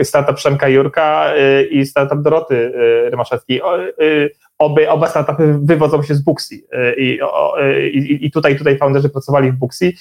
[0.02, 1.32] startup Przemka Jurka
[1.70, 2.72] i startup Doroty
[3.10, 3.60] Rymaszewskiej.
[4.58, 7.18] Oby, oba startupy wywodzą się z Booksy y, i,
[7.98, 9.92] i, i tutaj, tutaj founderzy pracowali w Booksy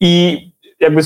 [0.00, 0.38] i
[0.80, 1.02] jakby,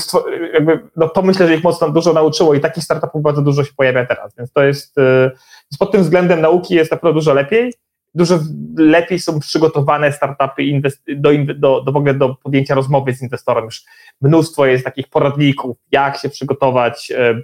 [0.53, 3.73] jakby no to myślę, że ich mocno dużo nauczyło i takich startupów bardzo dużo się
[3.77, 7.73] pojawia teraz, więc to jest y, pod tym względem nauki jest naprawdę dużo lepiej,
[8.15, 8.39] dużo
[8.77, 13.83] lepiej są przygotowane startupy do, do, do w ogóle do podjęcia rozmowy z inwestorem, już
[14.21, 17.43] mnóstwo jest takich poradników, jak się przygotować, y,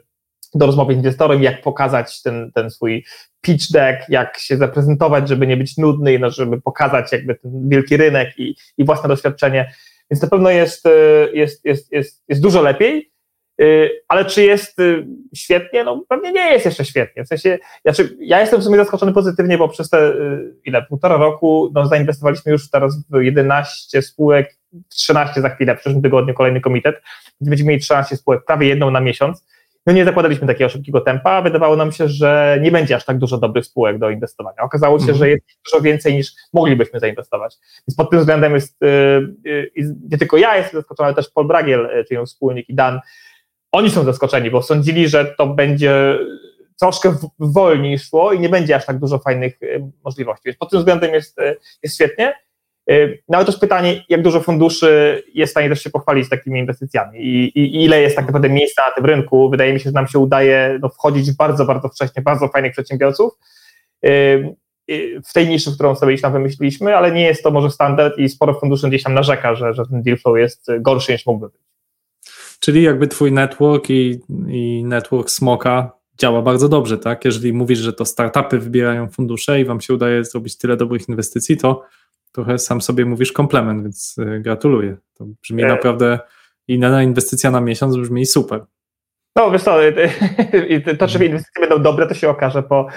[0.55, 3.05] do rozmowy z inwestorem, jak pokazać ten, ten swój
[3.41, 7.97] pitch deck, jak się zaprezentować, żeby nie być nudny, no, żeby pokazać jakby ten wielki
[7.97, 9.71] rynek i, i własne doświadczenie.
[10.11, 10.89] Więc na pewno jest, e,
[11.33, 13.11] jest, jest, jest, jest dużo lepiej,
[13.61, 13.65] e,
[14.07, 14.83] ale czy jest e,
[15.35, 15.83] świetnie?
[15.83, 17.23] No pewnie nie jest jeszcze świetnie.
[17.23, 20.13] W sensie, znaczy, ja jestem w sumie zaskoczony pozytywnie, bo przez te
[20.65, 24.57] ile, półtora roku no, zainwestowaliśmy już teraz w 11 spółek,
[24.89, 26.95] 13 za chwilę, w przyszłym tygodniu kolejny komitet,
[27.41, 29.45] więc będziemy mieli 13 spółek, prawie jedną na miesiąc
[29.85, 33.37] no nie zakładaliśmy takiego szybkiego tempa, wydawało nam się, że nie będzie aż tak dużo
[33.37, 34.61] dobrych spółek do inwestowania.
[34.61, 35.17] Okazało się, mhm.
[35.17, 37.55] że jest dużo więcej niż moglibyśmy zainwestować.
[37.87, 39.35] Więc pod tym względem jest, yy,
[39.75, 42.99] yy, nie tylko ja jestem zaskoczony, ale też Paul Bragiel, yy, czyli wspólnik i Dan,
[43.71, 46.17] oni są zaskoczeni, bo sądzili, że to będzie
[46.81, 50.43] troszkę wolniej szło i nie będzie aż tak dużo fajnych y, możliwości.
[50.45, 52.33] Więc pod tym względem jest, y, jest świetnie.
[52.89, 56.59] Y, no ale też pytanie, jak dużo funduszy jest w stanie też się pochwalić takimi
[56.59, 59.49] inwestycjami i, i ile jest tak naprawdę miejsca na tym rynku.
[59.49, 63.33] Wydaje mi się, że nam się udaje no, wchodzić bardzo, bardzo wcześnie, bardzo fajnych przedsiębiorców
[64.05, 64.09] y,
[64.91, 68.29] y, w tej niszy, którą sobie tam wymyśliliśmy, ale nie jest to może standard i
[68.29, 71.61] sporo funduszy gdzieś tam narzeka, że, że ten deal flow jest gorszy niż mógłby być.
[72.59, 77.25] Czyli jakby twój network i, i network Smoka działa bardzo dobrze, tak?
[77.25, 81.57] Jeżeli mówisz, że to startupy wybierają fundusze i wam się udaje zrobić tyle dobrych inwestycji,
[81.57, 81.83] to
[82.31, 84.97] trochę sam sobie mówisz komplement, więc y, gratuluję.
[85.13, 85.67] To brzmi e...
[85.67, 86.19] naprawdę
[86.67, 88.65] i na inwestycja na miesiąc brzmi super.
[89.35, 89.77] No wiesz co,
[90.99, 92.87] to czy inwestycje będą dobre, to się okaże po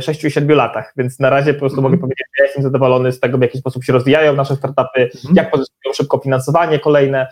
[0.00, 1.92] 6 i 7 latach, więc na razie po prostu Mhm.
[1.92, 5.00] mogę powiedzieć, że ja jestem zadowolony z tego, w jaki sposób się rozwijają nasze startupy,
[5.14, 5.34] Mhm.
[5.36, 7.26] jak pozyskują szybko finansowanie kolejne.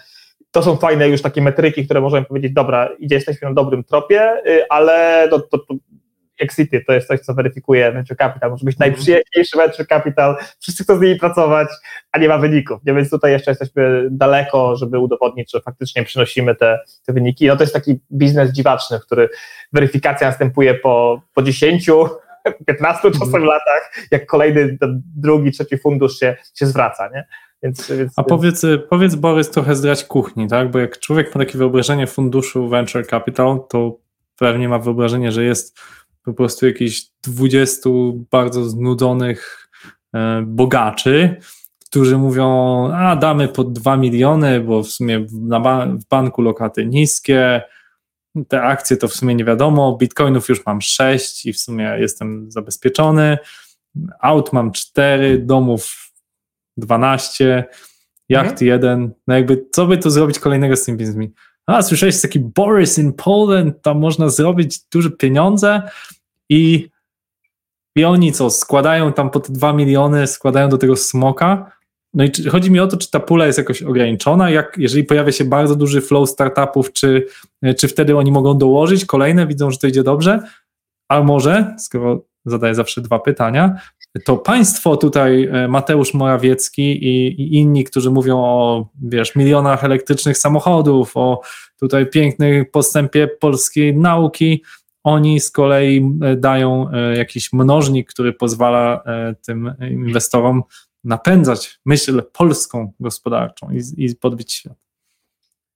[0.50, 4.32] To są fajne już takie metryki, które możemy powiedzieć, dobra, idzie, jesteśmy na dobrym tropie,
[4.46, 5.74] y, ale to, to, to
[6.40, 8.50] exity to jest coś, co weryfikuje venture capital.
[8.50, 8.90] Może być Mhm.
[8.90, 11.68] najprzyjaźniejszy venture capital, wszyscy chcą z nimi pracować,
[12.12, 12.80] a nie ma wyników.
[12.84, 12.94] Nie?
[12.94, 17.46] Więc tutaj jeszcze jesteśmy daleko, żeby udowodnić, że faktycznie przynosimy te, te wyniki.
[17.46, 19.28] No to jest taki biznes dziwaczny, w który
[19.72, 21.90] weryfikacja następuje po, po 10,
[22.66, 23.44] 15 czasem Mhm.
[23.44, 24.78] latach, jak kolejny,
[25.16, 27.08] drugi, trzeci fundusz się, się zwraca.
[27.14, 27.26] Nie?
[27.62, 30.70] Więc, więc, A powiedz, powiedz Borys trochę zdrać kuchni, tak?
[30.70, 33.96] Bo jak człowiek ma takie wyobrażenie funduszu Venture Capital, to
[34.38, 35.78] pewnie ma wyobrażenie, że jest
[36.26, 37.90] po prostu jakiś 20
[38.30, 39.68] bardzo znudzonych
[40.14, 41.36] e, bogaczy,
[41.84, 42.48] którzy mówią,
[42.92, 47.62] a damy po 2 miliony, bo w sumie w, na ba w banku lokaty niskie,
[48.48, 52.52] te akcje to w sumie nie wiadomo, bitcoinów już mam 6 i w sumie jestem
[52.52, 53.38] zabezpieczony,
[54.20, 56.12] aut mam 4, domów
[56.76, 57.64] 12,
[58.28, 58.68] jacht Mhm.
[58.68, 61.32] jeden, no jakby co by tu zrobić kolejnego z tymi pieniędzmi?
[61.66, 65.82] A, słyszałeś, taki Boris in Poland, tam można zrobić duże pieniądze
[66.48, 66.88] i,
[67.96, 71.72] i oni co, składają tam po te 2 miliony, składają do tego smoka,
[72.14, 75.04] no i czy, chodzi mi o to, czy ta pula jest jakoś ograniczona, jak, jeżeli
[75.04, 77.26] pojawia się bardzo duży flow startupów, czy,
[77.78, 80.40] czy wtedy oni mogą dołożyć kolejne, widzą, że to idzie dobrze,
[81.08, 83.80] a może, skoro zadaję zawsze dwa pytania,
[84.24, 90.38] to państwo tutaj, e, Mateusz Morawiecki i, i inni, którzy mówią o, wiesz, milionach elektrycznych
[90.38, 91.40] samochodów, o
[91.80, 94.62] tutaj pięknym postępie polskiej nauki,
[95.06, 100.62] oni z kolei e, dają e, jakiś mnożnik, który pozwala e, tym inwestorom
[101.04, 104.74] napędzać myśl polską gospodarczą i, i podbić świat.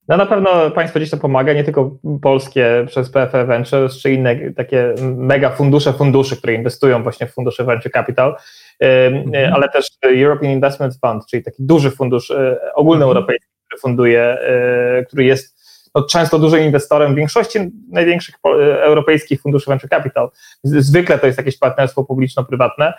[0.09, 4.51] No na pewno państwo gdzieś to pomaga, nie tylko polskie przez PFE Ventures, czy inne
[4.51, 8.37] takie mega fundusze funduszy, które inwestują właśnie w fundusze Venture Capital,
[8.81, 9.55] mhm.
[9.55, 12.33] ale też European Investment Fund, czyli taki duży fundusz
[12.75, 14.38] ogólnoeuropejski, który funduje,
[15.07, 15.60] który jest
[15.94, 18.35] no, często dużym inwestorem w większości największych
[18.83, 20.29] europejskich funduszy venture capital.
[20.64, 22.92] Zwykle to jest jakieś partnerstwo publiczno-prywatne,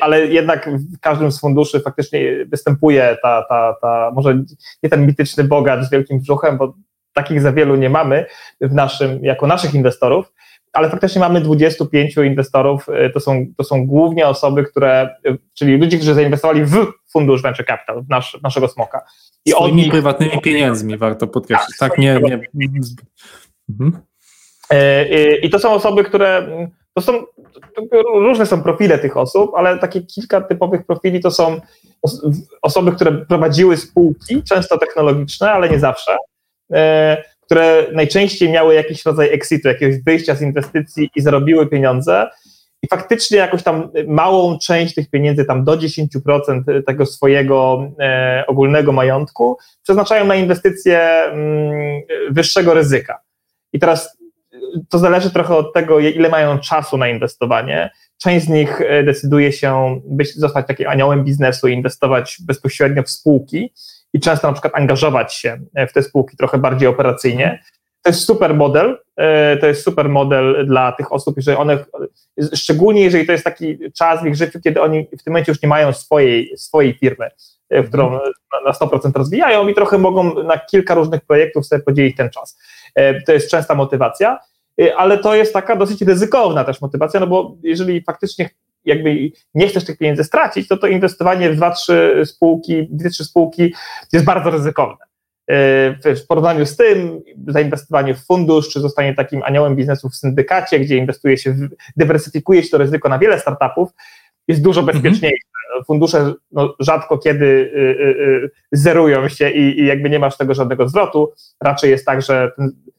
[0.00, 4.42] ale jednak w każdym z funduszy faktycznie występuje ta, ta, ta może
[4.82, 6.74] nie ten mityczny bogacz z wielkim brzuchem, bo
[7.14, 8.26] takich za wielu nie mamy
[8.60, 10.32] w naszym, jako naszych inwestorów,
[10.72, 15.16] ale faktycznie mamy 25 inwestorów, to są, to są głównie osoby, które,
[15.54, 16.76] czyli ludzie, którzy zainwestowali w
[17.12, 19.04] fundusz Venture Capital, w, nasz, naszego smoka.
[19.44, 21.78] I Swoimi nich, prywatnymi pieniędzmi, warto podkreślić.
[21.78, 22.40] Tak, tak nie, nie.
[23.70, 24.02] Mhm.
[25.42, 26.48] I to są osoby, które,
[26.94, 27.12] to są,
[28.14, 31.60] różne są profile tych osób, ale takie kilka typowych profili to są
[32.62, 36.16] osoby, które prowadziły spółki, często technologiczne, ale nie zawsze,
[37.52, 42.30] które najczęściej miały jakiś rodzaj exitu, jakiegoś wyjścia z inwestycji i zarobiły pieniądze
[42.82, 48.92] i faktycznie jakąś tam małą część tych pieniędzy, tam do 10% tego swojego e, ogólnego
[48.92, 53.20] majątku przeznaczają na inwestycje mm, wyższego ryzyka.
[53.72, 54.18] I teraz
[54.88, 57.90] to zależy trochę od tego, ile mają czasu na inwestowanie.
[58.18, 63.72] Część z nich decyduje się być, zostać takim aniołem biznesu i inwestować bezpośrednio w spółki
[64.12, 67.62] i często na przykład angażować się w te spółki trochę bardziej operacyjnie.
[68.02, 68.98] To jest super model,
[69.60, 71.84] to jest super model dla tych osób, jeżeli one,
[72.54, 75.62] szczególnie jeżeli to jest taki czas w ich życiu, kiedy oni w tym momencie już
[75.62, 77.30] nie mają swojej, swojej firmy,
[77.70, 78.18] w którą
[78.64, 82.58] na 100% rozwijają i trochę mogą na kilka różnych projektów sobie podzielić ten czas.
[83.26, 84.38] To jest częsta motywacja,
[84.96, 88.50] ale to jest taka dosyć ryzykowna też motywacja, no bo jeżeli faktycznie
[88.84, 93.24] jakby nie chcesz tych pieniędzy stracić, to to inwestowanie w dwa, trzy spółki, dwie, trzy
[93.24, 93.74] spółki
[94.12, 95.04] jest bardzo ryzykowne.
[96.04, 100.96] W porównaniu z tym, zainwestowanie w fundusz, czy zostanie takim aniołem biznesu w syndykacie, gdzie
[100.96, 103.90] inwestuje się, w, dywersyfikuje się to ryzyko na wiele startupów,
[104.48, 105.46] jest dużo bezpieczniejsze.
[105.86, 110.54] Fundusze no, rzadko kiedy y, y, y, zerują się i, i, jakby nie masz tego
[110.54, 111.32] żadnego zwrotu.
[111.60, 112.52] Raczej jest tak, że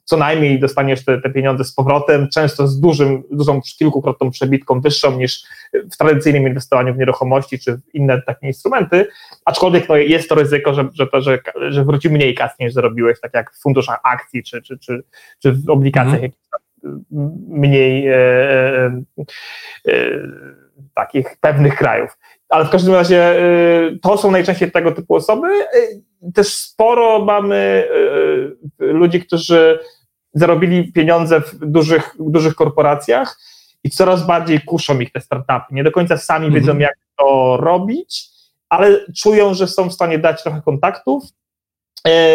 [0.04, 5.18] co najmniej dostaniesz te, te pieniądze z powrotem, często z dużym, dużą kilkukrotną przebitką wyższą
[5.18, 5.44] niż
[5.92, 9.08] w tradycyjnym inwestowaniu w nieruchomości czy w inne takie instrumenty,
[9.46, 13.20] aczkolwiek no, jest to ryzyko, że, że, to, że, że wróci mniej kasy niż zarobiłeś,
[13.20, 15.04] tak jak w funduszach akcji czy, czy, czy,
[15.40, 16.34] czy w obligacjach mm.
[17.48, 19.04] mniej e, e,
[19.88, 20.10] e,
[20.94, 22.18] takich pewnych krajów.
[22.54, 23.36] Ale w każdym razie
[24.02, 25.48] to są najczęściej tego typu osoby.
[26.34, 27.88] Też sporo mamy
[28.80, 29.80] ludzi, którzy
[30.34, 33.40] zarobili pieniądze w dużych, dużych korporacjach
[33.84, 35.66] i coraz bardziej kuszą ich te startupy.
[35.72, 36.54] Nie do końca sami -hmm.
[36.54, 38.26] wiedzą, jak to robić,
[38.70, 41.24] ale czują, że są w stanie dać trochę kontaktów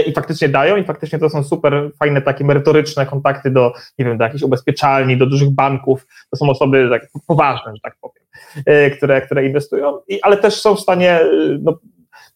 [0.07, 4.19] I faktycznie dają, i faktycznie to są super fajne, takie merytoryczne kontakty do, nie wiem,
[4.19, 6.07] do jakichś ubezpieczalni, do dużych banków.
[6.31, 8.28] To są osoby tak poważne, że tak powiem,
[8.97, 11.21] które, które inwestują, I, ale też są w stanie,
[11.61, 11.79] no,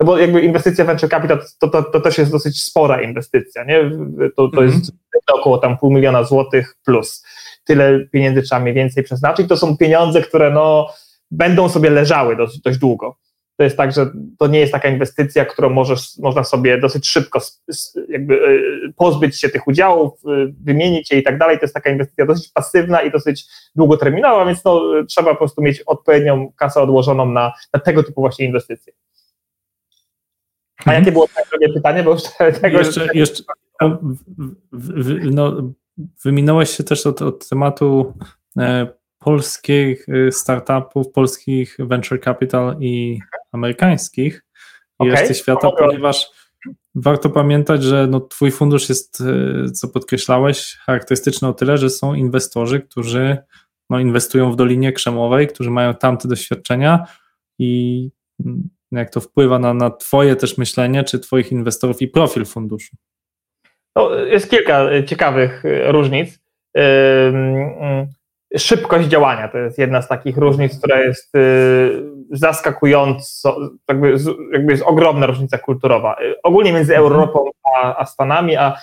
[0.01, 3.91] no bo jakby inwestycja venture capital to, to, to też jest dosyć spora inwestycja, nie?
[4.37, 5.41] To, to jest mhm.
[5.41, 7.25] około tam pół miliona złotych plus.
[7.65, 9.49] Tyle pieniędzy trzeba mniej więcej przeznaczyć.
[9.49, 10.89] To są pieniądze, które no,
[11.31, 13.17] będą sobie leżały dość, dość długo
[13.63, 17.41] to jest tak, że to nie jest taka inwestycja, którą możesz, można sobie dosyć szybko
[18.09, 21.59] jakby e, pozbyć się tych udziałów, e, wymienić je i tak dalej.
[21.59, 25.81] To jest taka inwestycja dosyć pasywna i dosyć długoterminowa, więc no, trzeba po prostu mieć
[25.81, 28.93] odpowiednią kasę odłożoną na, na tego typu właśnie inwestycje.
[30.79, 31.03] A mhm.
[31.03, 32.03] jakie było drugie pytanie?
[32.03, 32.23] Bo już
[32.61, 33.43] tego jeszcze, jeszcze
[35.31, 35.73] no,
[36.25, 38.15] wyminąłeś się też od, od tematu
[38.59, 38.87] e,
[39.25, 43.19] polskich y, startupów, polskich venture capital i
[43.53, 44.43] amerykańskich
[45.01, 45.13] i okay.
[45.13, 46.31] reszty świata, ponieważ
[46.95, 52.15] warto pamiętać, że no, twój fundusz jest, y, co podkreślałeś, charakterystyczny o tyle, że są
[52.15, 53.39] inwestorzy, którzy
[53.91, 57.07] no, inwestują w Dolinie Krzemowej, którzy mają tamte doświadczenia
[57.59, 58.11] i
[58.45, 62.97] mm, jak to wpływa na, na twoje też myślenie, czy twoich inwestorów i profil funduszu?
[63.97, 66.43] No, jest kilka y, ciekawych różnic.
[68.57, 73.57] Szybkość działania to jest jedna z takich różnic, która jest y, zaskakująco,
[73.89, 74.17] jakby,
[74.53, 76.17] jakby jest ogromna różnica kulturowa.
[76.23, 77.13] Y, ogólnie między mhm.
[77.13, 78.77] Europą a, a Stanami, a,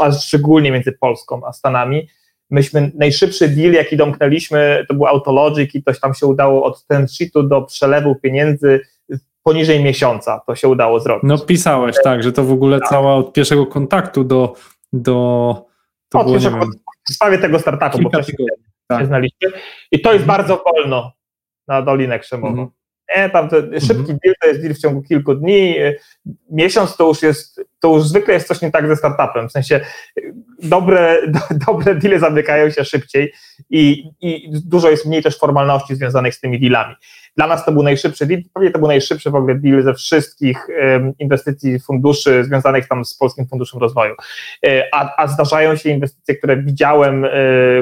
[0.00, 2.08] a, szczególnie między Polską a Stanami.
[2.50, 7.08] Myśmy najszybszy deal, jaki domknęliśmy, to był Autologic i coś tam się udało od ten
[7.08, 8.80] sheetu do przelewu pieniędzy
[9.42, 10.40] poniżej miesiąca.
[10.46, 11.24] To się udało zrobić.
[11.24, 12.88] No pisałeś, tak, że to w ogóle tak.
[12.88, 14.54] cała od pierwszego kontaktu do.
[14.92, 15.66] do
[16.08, 16.66] to od było, pierwszego,
[17.10, 18.48] w sprawie tego startupu, bo wcześniej
[18.88, 19.06] tak.
[19.06, 19.48] znaliśmy.
[19.90, 20.38] I to jest mhm.
[20.38, 21.12] bardzo wolno
[21.68, 22.48] na Dolinę Krzemową.
[22.48, 22.68] Mhm.
[23.16, 24.18] Nie, tam to, szybki mhm.
[24.24, 25.76] deal to jest deal w ciągu kilku dni.
[26.50, 29.48] Miesiąc to już jest, to już zwykle jest coś nie tak ze startupem.
[29.48, 29.80] W sensie
[30.62, 33.32] dobre, do, dobre deale zamykają się szybciej
[33.70, 36.94] i, i dużo jest mniej też formalności związanych z tymi dealami.
[37.36, 40.66] Dla nas to był najszybszy deal, pewnie to był najszybszy w ogóle deal ze wszystkich
[41.18, 44.14] inwestycji funduszy związanych tam z Polskim Funduszem Rozwoju.
[44.66, 47.28] E, a, a zdarzają się inwestycje, które widziałem, e,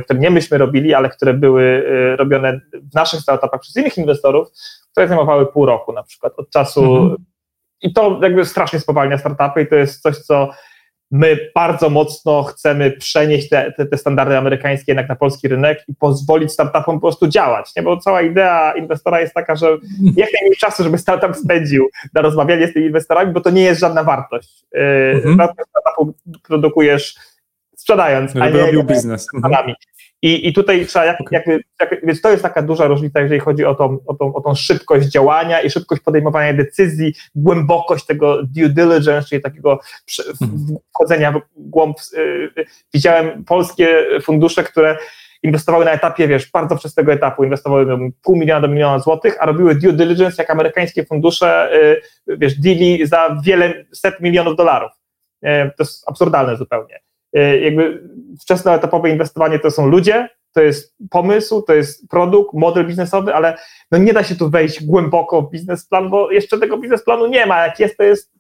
[0.05, 4.49] które nie myśmy robili, ale które były e, robione w naszych startupach przez innych inwestorów,
[4.93, 6.97] które zajmowały pół roku na przykład od czasu.
[6.97, 7.17] Mhm.
[7.83, 10.51] I to jakby strasznie spowalnia startupy i to jest coś, co
[11.13, 15.95] my bardzo mocno chcemy przenieść te, te, te, standardy amerykańskie jednak na polski rynek i
[15.95, 17.83] pozwolić startupom po prostu działać, nie?
[17.83, 19.67] bo cała idea inwestora jest taka, że
[20.17, 23.81] jak najmniej czasu, żeby startup spędził na rozmawianie z tymi inwestorami, bo to nie jest
[23.81, 24.65] żadna wartość.
[24.73, 24.81] Yy,
[25.25, 25.35] mhm.
[25.35, 27.15] Startupu produkujesz
[27.77, 29.27] sprzedając, a nie robił biznes.
[29.35, 29.55] Mhm.
[30.23, 33.65] I, I tutaj trzeba, jak, jakby, jak, więc to jest taka duża różnica, jeżeli chodzi
[33.65, 38.69] o tą, o, tą, o tą szybkość działania i szybkość podejmowania decyzji, głębokość tego due
[38.69, 39.79] diligence, czyli takiego
[40.43, 40.77] mhm.
[40.95, 41.97] wchodzenia w głąb.
[42.15, 44.99] Y, widziałem polskie fundusze, które
[45.43, 47.87] inwestowały na etapie, wiesz, bardzo wczesnego etapu, inwestowały
[48.23, 51.71] pół miliona do miliona złotych, a robiły due diligence jak amerykańskie fundusze,
[52.29, 54.93] y, wiesz, deali za wiele set milionów dolarów.
[55.45, 57.01] Y, to jest absurdalne zupełnie.
[57.33, 58.09] E, jakby
[58.41, 63.57] wczesnoetapowe inwestowanie to są ludzie, to jest pomysł, to jest produkt, model biznesowy, ale
[63.91, 67.67] no nie da się tu wejść głęboko w biznesplan, bo jeszcze tego biznesplanu nie ma.
[67.67, 68.33] Jak jest, to jest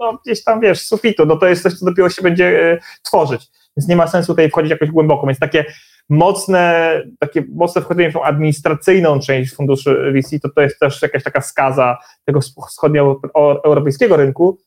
[0.00, 3.46] no, gdzieś tam, wiesz, sufitu, no to jest coś, co dopiero się będzie e, tworzyć.
[3.76, 5.26] Więc nie ma sensu tutaj wchodzić jakoś głęboko.
[5.26, 5.64] Więc takie
[6.08, 11.22] mocne, takie mocne wchodzenie w tą administracyjną część funduszy VC, to to jest też jakaś
[11.22, 14.58] taka skaza tego wschodnioeuropejskiego rynku,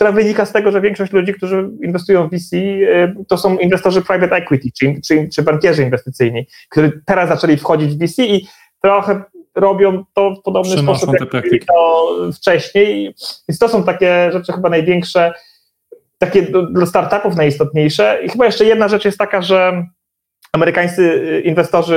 [0.00, 4.02] która wynika z tego, że większość ludzi, którzy inwestują w VC, y, to są inwestorzy
[4.02, 8.46] private equity, czy, czy, czy bankierzy inwestycyjni, którzy teraz zaczęli wchodzić w VC i
[8.82, 9.22] trochę
[9.54, 13.14] robią to w podobny sposób, jak to wcześniej.
[13.48, 15.32] Więc to są takie rzeczy chyba największe,
[16.18, 18.20] takie dla startupów najistotniejsze.
[18.24, 19.86] I chyba jeszcze jedna rzecz jest taka, że
[20.52, 21.96] amerykańscy y, inwestorzy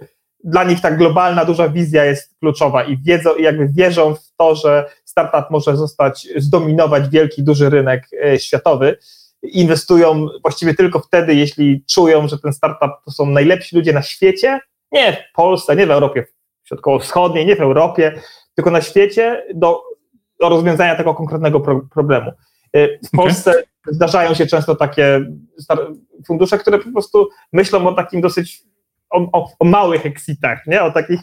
[0.00, 0.06] y,
[0.44, 4.84] dla nich ta globalna, duża wizja jest kluczowa i wiedzą, jakby wierzą w to, że
[5.10, 8.96] startup może zostać, zdominować wielki, duży rynek e, światowy.
[9.42, 14.60] Inwestują właściwie tylko wtedy, jeśli czują, że ten startup to są najlepsi ludzie na świecie,
[14.92, 16.26] nie w Polsce, nie w Europie
[16.64, 18.20] Środkowo-Wschodniej, nie w Europie,
[18.54, 19.82] tylko na świecie do,
[20.40, 22.30] do rozwiązania tego konkretnego pro, problemu.
[22.72, 23.64] E, w Polsce okay.
[23.86, 25.20] zdarzają się często takie
[26.26, 28.62] fundusze, które po prostu myślą o takim dosyć
[29.10, 30.82] o, o, o małych exitach, nie?
[30.82, 31.20] o takich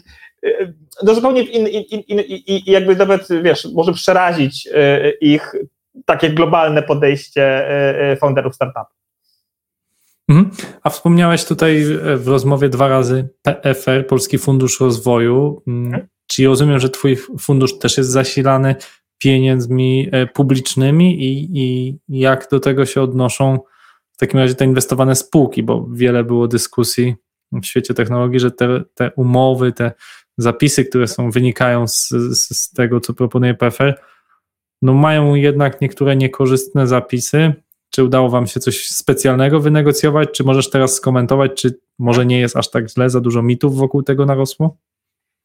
[1.02, 5.54] no zupełnie in, in, in, i jakby nawet, wiesz, może przerazić y, ich
[6.04, 7.68] takie globalne podejście
[8.12, 8.98] y, founderów startupu.
[10.28, 10.50] Mhm.
[10.82, 11.84] A wspomniałeś tutaj
[12.16, 15.62] w rozmowie dwa razy PFR, Polski Fundusz Rozwoju.
[15.66, 16.08] Mm, mhm.
[16.26, 18.74] Czyli rozumiem, że Twój fundusz też jest zasilany
[19.18, 23.58] pieniędzmi e, publicznymi i, i jak do tego się odnoszą
[24.12, 27.14] w takim razie te inwestowane spółki, bo wiele było dyskusji
[27.52, 29.92] w świecie technologii, że te, te umowy, te
[30.38, 33.94] zapisy, które są, wynikają z, z, z tego, co proponuje PFR,
[34.82, 37.52] no mają jednak niektóre niekorzystne zapisy.
[37.90, 40.28] Czy udało Wam się coś specjalnego wynegocjować?
[40.32, 44.02] Czy możesz teraz skomentować, czy może nie jest aż tak źle, za dużo mitów wokół
[44.02, 44.76] tego narosło?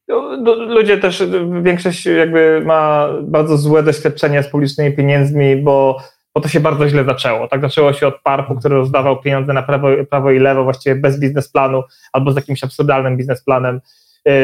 [0.07, 1.23] No, no, ludzie też,
[1.61, 5.97] większość jakby ma bardzo złe doświadczenia z publicznymi pieniędzmi, bo,
[6.35, 7.47] bo to się bardzo źle zaczęło.
[7.47, 11.19] Tak zaczęło się od parku, który rozdawał pieniądze na prawo, prawo i lewo, właściwie bez
[11.19, 11.83] biznesplanu
[12.13, 13.81] albo z jakimś absurdalnym biznesplanem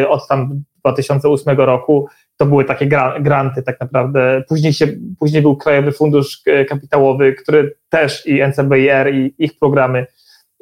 [0.10, 2.08] od tam 2008 roku.
[2.38, 2.88] To były takie
[3.20, 4.44] granty tak naprawdę.
[4.48, 4.88] Później, się,
[5.20, 10.06] później był Krajowy Fundusz Kapitałowy, który też i NCBR i ich programy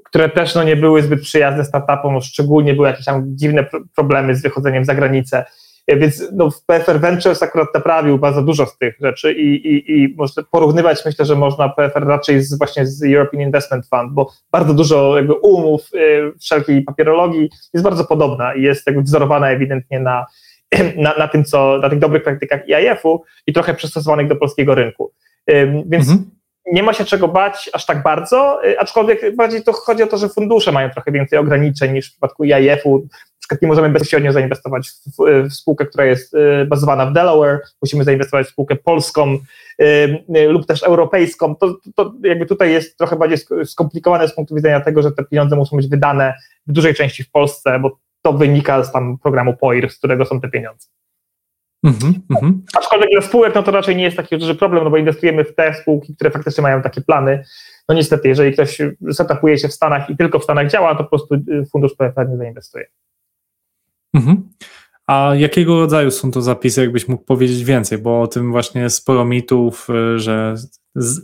[0.09, 3.65] które też no, nie były zbyt przyjazne startupom, szczególnie były jakieś tam dziwne
[3.95, 5.45] problemy z wychodzeniem za granicę.
[5.87, 10.15] E, więc no, PFR Ventures akurat naprawił bardzo dużo z tych rzeczy i, i, i
[10.17, 14.73] można porównywać, myślę, że można PFR raczej z, właśnie z European Investment Fund, bo bardzo
[14.73, 20.25] dużo jakby umów y, wszelkiej papierologii jest bardzo podobna i jest jakby wzorowana ewidentnie na,
[20.95, 25.11] na, na tym, co, na tych dobrych praktykach EIF-u i trochę przystosowanych do polskiego rynku.
[25.85, 26.37] Więc mhm
[26.71, 30.29] nie ma się czego bać aż tak bardzo, aczkolwiek bardziej to chodzi o to, że
[30.29, 33.07] fundusze mają trochę więcej ograniczeń niż w przypadku IIF-u.
[33.47, 38.03] Przykład nie możemy bezpośrednio zainwestować w, w, spółkę, która jest y, bazowana w Delaware, musimy
[38.03, 39.37] zainwestować w spółkę polską
[39.81, 41.55] y, lub też europejską.
[41.55, 45.55] To, to jakby tutaj jest trochę bardziej skomplikowane z punktu widzenia tego, że te pieniądze
[45.55, 46.33] muszą być wydane
[46.67, 50.41] w dużej części w Polsce, bo to wynika z tam programu POIR, z którego są
[50.41, 50.87] te pieniądze.
[51.85, 52.53] Mm-hmm, mm-hmm.
[52.77, 55.55] Aczkolwiek dla spółek no to raczej nie jest taki duży problem, no bo inwestujemy w
[55.55, 57.43] te spółki, które faktycznie mają takie plany.
[57.89, 58.81] No niestety, jeżeli ktoś
[59.11, 62.29] setupuje się w Stanach i tylko w Stanach działa, to po prostu y, fundusz PFR
[62.29, 62.85] nie zainwestuje.
[64.15, 64.35] Mm-hmm.
[65.07, 69.25] A jakiego rodzaju są to zapisy, jakbyś mógł powiedzieć więcej, bo o tym właśnie sporo
[69.25, 70.55] mitów, y, że,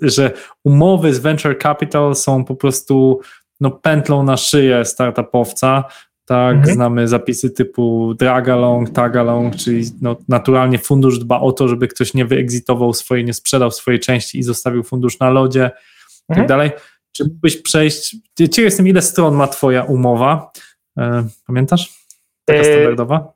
[0.02, 0.32] że
[0.64, 3.20] umowy z venture capital są po prostu
[3.60, 5.84] no, pętlą na szyję startupowca,
[6.26, 6.76] tak, mhm.
[6.76, 11.88] znamy zapisy typu drag along, tag along, czyli no, naturalnie fundusz dba o to, żeby
[11.88, 15.72] ktoś nie wyexitował swojej, nie sprzedał swojej części i zostawił fundusz na lodzie
[16.28, 16.48] tak mhm.
[16.48, 16.72] dalej.
[17.12, 20.52] Czy mógłbyś przejść, ciekaw jestem, ile stron ma twoja umowa,
[20.98, 22.03] e, pamiętasz?
[22.46, 23.34] Taka e, standardowa?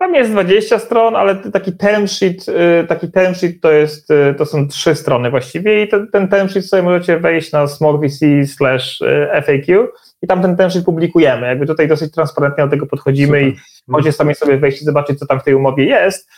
[0.00, 4.34] Tam jest 20 stron, ale taki term sheet, y, taki term sheet to, jest, y,
[4.38, 8.20] to są trzy strony właściwie i ten, ten term sheet sobie możecie wejść na smallvc
[8.46, 9.88] slash y, FAQ
[10.22, 11.46] i tam ten term sheet publikujemy.
[11.46, 13.52] Jakby tutaj dosyć transparentnie do tego podchodzimy Super.
[13.52, 13.56] i
[13.88, 16.30] możecie sami sobie wejść i zobaczyć, co tam w tej umowie jest.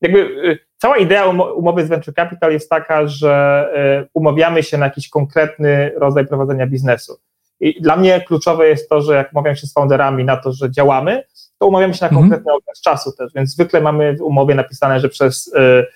[0.00, 0.28] Jakby
[0.76, 1.26] cała idea
[1.56, 3.68] umowy z Venture Capital jest taka, że
[4.14, 7.18] umawiamy się na jakiś konkretny rodzaj prowadzenia biznesu.
[7.60, 10.70] I dla mnie kluczowe jest to, że jak umawiam się z founderami na to, że
[10.70, 11.22] działamy,
[11.58, 12.22] to umawiamy się na mhm.
[12.22, 15.86] konkretny okres czasu też, więc zwykle mamy w umowie napisane, że przez y,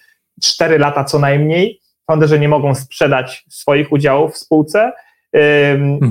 [0.42, 4.92] 4 lata co najmniej founderzy nie mogą sprzedać swoich udziałów w spółce.
[5.36, 5.40] Y.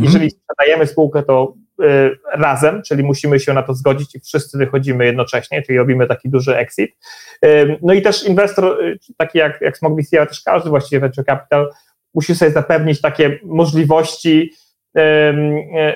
[0.02, 5.06] Jeżeli sprzedajemy spółkę, to y, razem, czyli musimy się na to zgodzić i wszyscy wychodzimy
[5.06, 6.92] jednocześnie, czyli robimy taki duży exit.
[7.82, 11.26] No i też inwestor, y, taki jak, jak Smog VC, ale też każdy właściwie venture
[11.26, 11.70] capital,
[12.14, 14.54] musi sobie zapewnić takie możliwości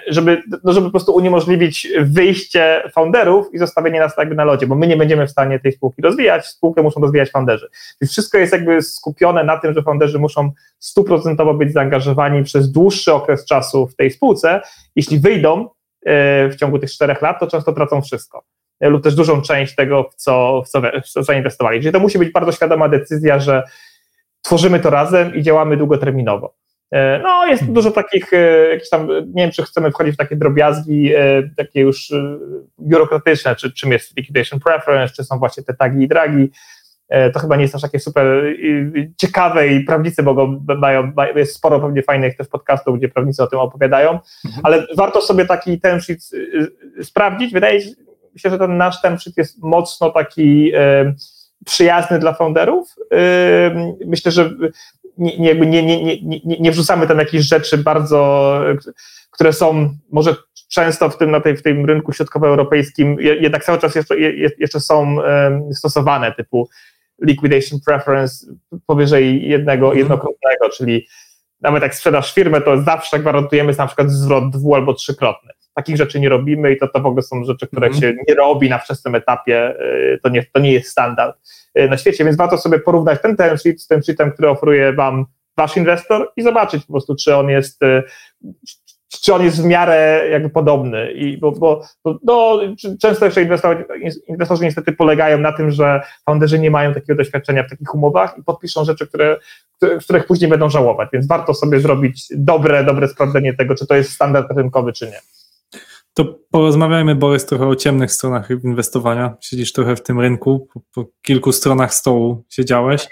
[0.07, 4.75] żeby, no żeby po prostu uniemożliwić wyjście founderów i zostawienie nas jakby na lodzie, bo
[4.75, 7.69] my nie będziemy w stanie tej spółki rozwijać, spółkę muszą rozwijać founderzy.
[8.01, 13.13] Więc wszystko jest jakby skupione na tym, że founderzy muszą stuprocentowo być zaangażowani przez dłuższy
[13.13, 14.61] okres czasu w tej spółce.
[14.95, 15.69] Jeśli wyjdą
[16.05, 18.43] e, w ciągu tych czterech lat, to często tracą wszystko
[18.79, 21.79] e, lub też dużą część tego, w co, w co, w co zainwestowali.
[21.79, 23.63] Czyli to musi być bardzo świadoma decyzja, że
[24.41, 26.64] tworzymy to razem i działamy długoterminowo.
[26.91, 30.35] E, no, jest dużo takich, e, jakichś tam, nie wiem, czy chcemy wchodzić w takie
[30.35, 32.13] drobiazgi, e, takie już
[32.79, 36.51] biurokratyczne, czy czym jest liquidation preference, czy są właśnie te tagi i dragi.
[37.33, 38.25] To chyba nie jest aż takie super
[39.17, 43.59] ciekawe i prawnicy mogą, mają, jest sporo pewnie fajnych też podcastów, gdzie prawnicy o tym
[43.59, 44.61] opowiadają, mhm.
[44.63, 46.19] ale warto sobie taki ten sheet
[47.01, 47.53] sprawdzić.
[47.53, 50.71] Wydaje się, że ten nasz ten sheet jest mocno taki
[51.65, 52.95] przyjazny dla founderów.
[54.05, 54.49] Myślę, że
[55.17, 58.59] nie, nie, nie, nie, nie, nie wrzucamy tam jakichś rzeczy bardzo,
[59.31, 60.35] które są może
[60.69, 64.19] często w tym, na tej, w tym rynku środkowoeuropejskim jednak cały czas jeszcze,
[64.57, 65.17] jeszcze są
[65.71, 66.69] stosowane, typu
[67.21, 68.47] liquidation preference
[68.85, 69.97] powyżej jednego, mm.
[69.97, 71.07] jednokrotnego, czyli
[71.61, 75.51] nawet jak sprzedasz firmę, to zawsze gwarantujemy na przykład zwrot dwu albo trzykrotny.
[75.73, 77.99] Takich rzeczy nie robimy i to, to w ogóle są rzeczy, które mm.
[77.99, 81.37] się nie robi na wczesnym etapie, y, to nie, to nie jest standard.
[81.79, 84.93] Y, na świecie, więc warto sobie porównać ten term sheet z tym sheetem, który oferuje
[84.93, 85.25] Wam
[85.57, 88.03] Wasz inwestor i zobaczyć po prostu, czy on jest, y,
[89.21, 91.11] czy on jest w miarę jakby podobny.
[91.11, 92.59] I bo, bo, bo no,
[93.01, 93.85] często jeszcze inwestorzy,
[94.27, 98.43] inwestorzy niestety polegają na tym, że founderzy nie mają takiego doświadczenia w takich umowach i
[98.43, 99.37] podpiszą rzeczy, które,
[99.99, 101.09] których później będą żałować.
[101.13, 105.19] Więc warto sobie zrobić dobre, dobre sprawdzenie tego, czy to jest standard rynkowy, czy nie.
[106.17, 109.37] To porozmawiajmy, Borys, trochę o ciemnych stronach inwestowania.
[109.41, 113.07] Siedzisz trochę w tym rynku, po, po kilku stronach stołu siedziałeś.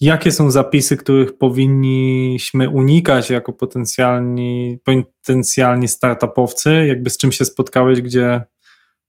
[0.00, 6.86] Jakie są zapisy, których powinniśmy unikać jako potencjalni, potencjalni startupowcy?
[6.86, 8.44] Jakby z czym się spotkałeś, gdzie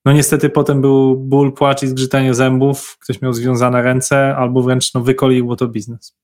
[0.05, 4.93] no niestety potem był ból, płacz i zgrzytanie zębów, ktoś miał związane ręce albo wręcz
[4.93, 6.15] no, wykoliło to biznes?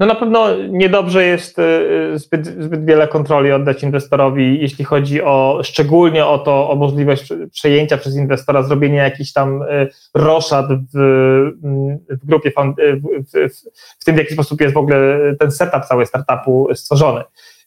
[0.00, 5.60] No na pewno niedobrze jest y, zbyt, zbyt wiele kontroli oddać inwestorowi, jeśli chodzi o
[5.62, 10.98] szczególnie o to, o możliwość przejęcia przez inwestora, zrobienia jakichś tam y, roszad w,
[11.64, 12.54] mm, w grupie, w,
[13.32, 13.54] w,
[14.00, 17.22] w tym w jaki sposób jest w ogóle ten setup cały startupu stworzony.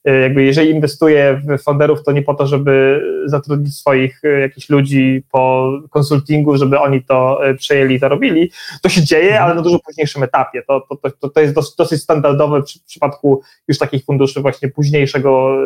[0.06, 4.70] E, jakby jeżeli inwestuję w founderów, to nie po to, żeby zatrudnić swoich e, jakichś
[4.70, 8.52] ludzi po konsultingu, żeby oni to e, przejęli i zarobili.
[8.82, 9.44] To się dzieje, mhm.
[9.44, 10.64] ale na dużo późniejszym etapie.
[10.68, 15.58] To, to, to, to jest dosyć, dosyć standardowe w przypadku już takich funduszy właśnie późniejszego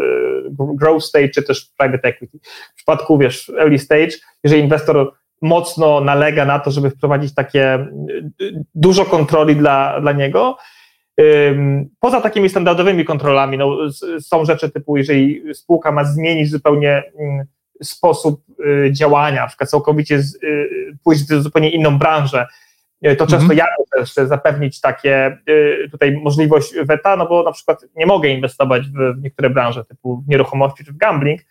[0.51, 2.39] growth stage, czy też private equity.
[2.73, 4.11] W przypadku, wiesz, early stage,
[4.43, 5.11] jeżeli inwestor
[5.41, 7.87] mocno nalega na to, żeby wprowadzić takie
[8.75, 10.57] dużo kontroli dla, dla niego,
[11.99, 13.77] Poza takimi standardowymi kontrolami, no,
[14.19, 17.45] są rzeczy typu, jeżeli spółka ma zmienić zupełnie mm,
[17.83, 22.47] sposób y, działania, na przykład całkowicie y, pójść w zupełnie inną branżę,
[23.05, 23.57] y, to często mhm.
[23.57, 23.65] ja
[23.99, 25.37] muszę zapewnić takie
[25.91, 30.29] tutaj możliwość weta, no bo na przykład nie mogę inwestować w niektóre branże typu w
[30.29, 31.41] nieruchomości czy w gambling,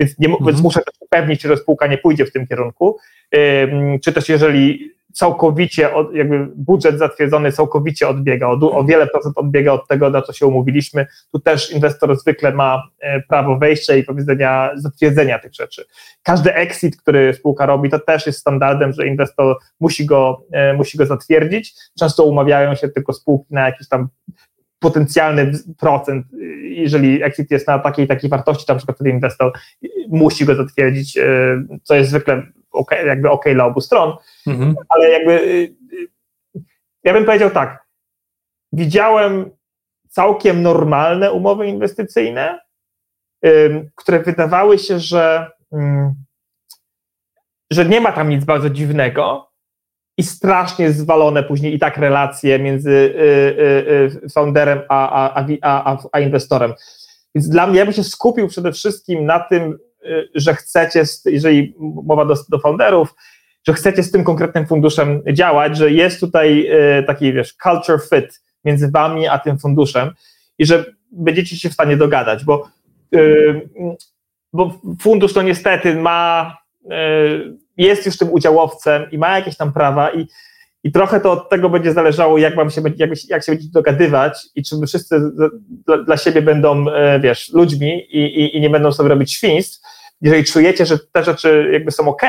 [0.00, 0.46] więc, nie, mhm.
[0.46, 2.98] więc muszę też upewnić że spółka nie pójdzie w tym kierunku,
[4.04, 9.72] czy też jeżeli całkowicie, od, jakby budżet zatwierdzony całkowicie odbiega, o, o, wiele procent odbiega
[9.72, 11.06] od tego, na co się umówiliśmy.
[11.32, 15.84] Tu też inwestor zwykle ma e, prawo wejścia i powiedzenia, zatwierdzenia tych rzeczy.
[16.22, 20.98] Każdy exit, który spółka robi, to też jest standardem, że inwestor musi go, e, musi
[20.98, 21.74] go zatwierdzić.
[21.98, 24.08] Często umawiają się tylko spółki na jakiś tam
[24.78, 26.26] potencjalny procent,
[26.62, 29.52] jeżeli exit jest na takiej takiej wartości, to na przykład wtedy inwestor
[30.08, 31.24] musi go zatwierdzić, e,
[31.82, 32.42] co jest zwykle
[32.72, 34.16] okay, jakby ok dla obu stron,
[34.46, 34.74] mhm.
[34.88, 36.60] ale jakby y, y,
[37.04, 37.86] ja bym powiedział tak,
[38.72, 39.50] widziałem
[40.08, 42.60] całkiem normalne umowy inwestycyjne,
[43.94, 45.50] które wydawały się, że,
[47.70, 49.52] że nie ma tam nic bardzo dziwnego
[50.18, 53.14] i strasznie zwalone później i tak relacje między
[54.24, 56.74] y, founderem a, a, a, a, inwestorem.
[57.34, 59.78] Więc dla mnie, ja bym się skupił przede wszystkim na tym,
[60.34, 61.74] że chcecie, jeżeli
[62.04, 63.14] mowa do, do founderów,
[63.66, 68.42] że chcecie z tym konkretnym funduszem działać, że jest tutaj e, taki, wiesz, culture fit
[68.64, 70.10] między wami a tym funduszem
[70.58, 72.68] i że będziecie się w stanie dogadać, bo,
[73.14, 73.18] e,
[74.52, 76.56] bo fundusz to niestety ma,
[77.76, 80.26] jest już tym udziałowcem i ma jakieś tam prawa i
[80.84, 84.38] i trochę to od tego będzie zależało, jak, wam się, jak, jak się będziecie dogadywać
[84.54, 85.20] i czy wszyscy
[85.86, 89.80] dla, dla siebie będą, e, wiesz, ludźmi i, i, i, nie będą sobie robić świństw.
[90.20, 92.22] Jeżeli czujecie, że te rzeczy jakby są ok,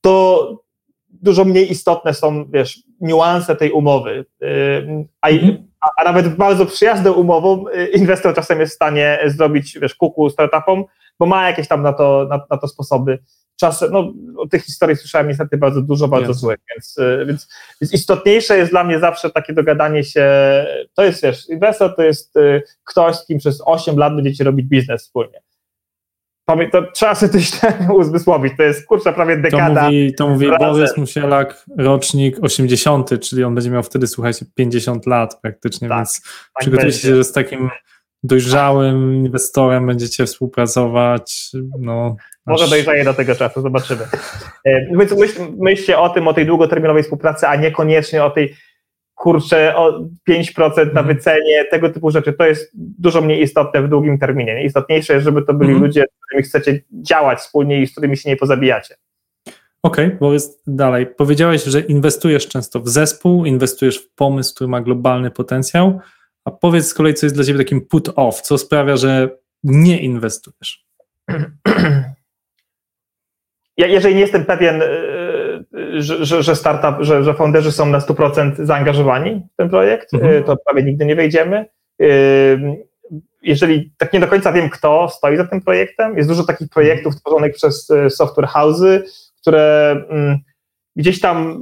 [0.00, 0.48] to
[1.08, 4.24] dużo mniej istotne są, wiesz, niuanse tej umowy.
[4.42, 4.46] E,
[5.20, 5.68] a, mhm.
[5.80, 10.30] a, a nawet bardzo przyjazną umową e, inwestor czasem jest w stanie zrobić, wiesz, kuku
[10.30, 10.84] startupom,
[11.18, 13.18] bo ma jakieś tam na to, na, na to sposoby
[13.60, 16.38] czasem, no o tych historii słyszałem niestety bardzo dużo, bardzo yes.
[16.38, 17.48] złych, więc, y, więc,
[17.80, 20.26] więc, istotniejsze jest dla mnie zawsze takie dogadanie się,
[20.94, 24.66] to jest, wiesz, inwestor to jest y, ktoś, z kim przez 8 lat będziecie robić
[24.66, 25.40] biznes wspólnie.
[26.72, 27.50] To trzeba sobie coś
[28.00, 29.80] uzmysłowić, to jest kurczę prawie dekada.
[29.80, 35.06] To mówi, to mówi Borys Musielak, rocznik 80, czyli on będzie miał wtedy, słuchajcie, 50
[35.06, 37.70] lat praktycznie, tak, więc tak przygotujcie się, że z takim
[38.22, 41.50] dojrzałym inwestorem będziecie współpracować.
[41.80, 42.16] No,
[42.46, 42.70] Może aż...
[42.70, 44.04] dojrzeje do tego czasu, zobaczymy.
[44.64, 48.54] E, więc myśl, myślcie o tym, o tej długoterminowej współpracy, a niekoniecznie o tej
[49.14, 50.00] kurczę o
[50.30, 51.06] 5% na mhm.
[51.06, 54.64] wycenie, tego typu rzeczy, to jest dużo mniej istotne w długim terminie.
[54.64, 55.86] Istotniejsze jest, żeby to byli mhm.
[55.86, 58.94] ludzie, z którymi chcecie działać wspólnie i z którymi się nie pozabijacie.
[59.82, 61.06] Okej, okay, bo jest dalej.
[61.06, 66.00] Powiedziałeś, że inwestujesz często w zespół, inwestujesz w pomysł, który ma globalny potencjał.
[66.48, 69.30] A powiedz z kolei, co jest dla Ciebie takim put-off, co sprawia, że
[69.64, 70.86] nie inwestujesz?
[73.76, 74.88] Ja, jeżeli nie jestem pewien, e,
[75.98, 80.32] że, że, że startup, że, że founderzy są na 100% zaangażowani w ten projekt, mhm.
[80.32, 81.66] E, to prawie nigdy nie wejdziemy.
[82.02, 82.06] E,
[83.42, 87.16] jeżeli tak nie do końca wiem, kto stoi za tym projektem, jest dużo takich projektów
[87.16, 89.02] tworzonych przez software house'y,
[89.40, 90.38] które mm,
[90.96, 91.58] gdzieś tam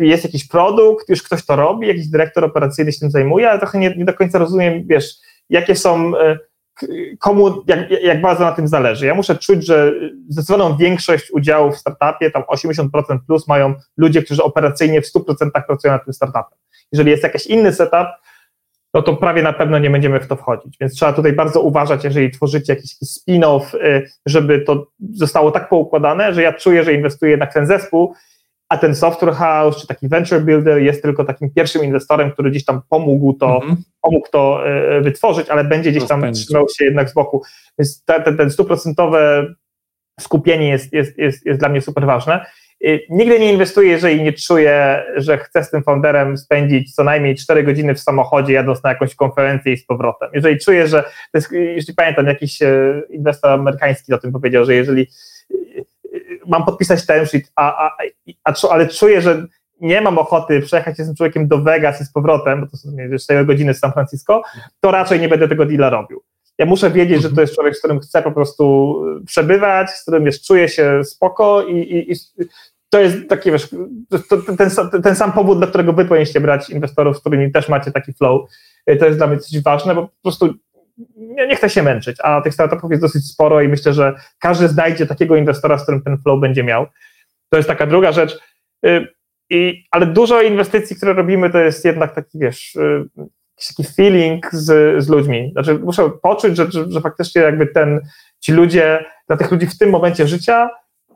[0.00, 3.78] jest jakiś produkt, już ktoś to robi, jakiś dyrektor operacyjny się tym zajmuje, ale trochę
[3.78, 5.14] nie, nie do końca rozumiem, wiesz,
[5.50, 6.38] jakie są e,
[7.18, 9.06] komu, jak, jak bardzo na tym zależy.
[9.06, 9.92] Ja muszę czuć, że
[10.28, 15.92] zdecydowaną większość udziałów w startupie, tam 80% plus mają ludzie, którzy operacyjnie w 100% pracują
[15.92, 16.58] nad tym startupem.
[16.92, 18.08] Jeżeli jest jakiś inny setup,
[18.94, 20.76] no to prawie na pewno nie będziemy w to wchodzić.
[20.80, 25.68] Więc trzeba tutaj bardzo uważać, jeżeli tworzycie jakiś, jakiś spin-off, y, żeby to zostało tak
[25.68, 28.14] poukładane, że ja czuję, że inwestuję jednak w ten zespół,
[28.68, 32.64] a ten software house czy taki venture builder jest tylko takim pierwszym inwestorem, który gdzieś
[32.64, 33.76] tam pomógł to, mhm.
[34.00, 34.60] pomógł to
[34.98, 37.42] y, wytworzyć, ale będzie gdzieś tam trzymał się jednak z boku.
[37.78, 39.46] Więc ten, ten stuprocentowe
[40.20, 42.46] skupienie jest, jest, jest, jest dla mnie super ważne.
[42.84, 47.34] Y, nigdy nie inwestuję, jeżeli nie czuję, że chcę z tym founderem spędzić co najmniej
[47.34, 50.30] 4 godziny w samochodzie, jadąc na jakąś konferencję i z powrotem.
[50.34, 54.74] Jeżeli czuję, że, to jest, jeśli pamiętam, jakiś e, inwestor amerykański o tym powiedział, że
[54.74, 55.84] jeżeli e, e,
[56.48, 57.96] mam podpisać term sheet, a, a,
[58.44, 59.46] a, ale czuję, że
[59.80, 62.76] nie mam ochoty przejechać się z tym człowiekiem do Vegas i z powrotem, bo to
[62.76, 62.88] są
[63.20, 64.42] 4 godziny z San Francisco,
[64.80, 66.22] to raczej nie będę tego deala robił.
[66.58, 68.94] Ja muszę wiedzieć, że to jest człowiek, z którym chcę po prostu
[69.26, 72.16] przebywać, z którym jest, czuję się spoko i, i, i
[72.90, 73.68] to jest taki, wiesz,
[74.28, 74.70] to, ten,
[75.02, 78.50] ten, sam powód, dla którego wy powinniście brać inwestorów, z którymi też macie taki flow.
[78.98, 80.54] To jest dla mnie coś ważne, bo po prostu
[81.16, 84.68] nie, nie chcę się męczyć, a tych startupów jest dosyć sporo i myślę, że każdy
[84.68, 86.86] znajdzie takiego inwestora, z którym ten flow będzie miał.
[87.50, 88.38] To jest taka druga rzecz.
[88.86, 89.06] Y,
[89.50, 93.04] I, ale dużo inwestycji, które robimy, to jest jednak taki, wiesz, y,
[93.68, 95.50] taki feeling z, z ludźmi.
[95.52, 98.00] Znaczy, muszę poczuć, że, że, że faktycznie jakby ten,
[98.40, 100.68] ci ludzie, dla tych ludzi w tym momencie życia,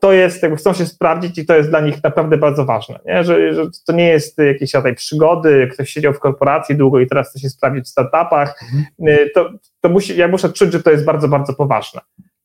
[0.03, 3.25] to jest, jakby chcą się sprawdzić i to jest dla nich naprawdę bardzo ważne, nie?
[3.25, 7.31] Że, że to nie jest jakieś tutaj przygody, ktoś siedział w korporacji długo i teraz
[7.31, 8.63] chce się sprawdzić w startupach,
[8.99, 9.29] mhm.
[9.35, 9.51] to,
[9.81, 12.01] to musi, ja muszę czuć, że to jest bardzo, bardzo poważne.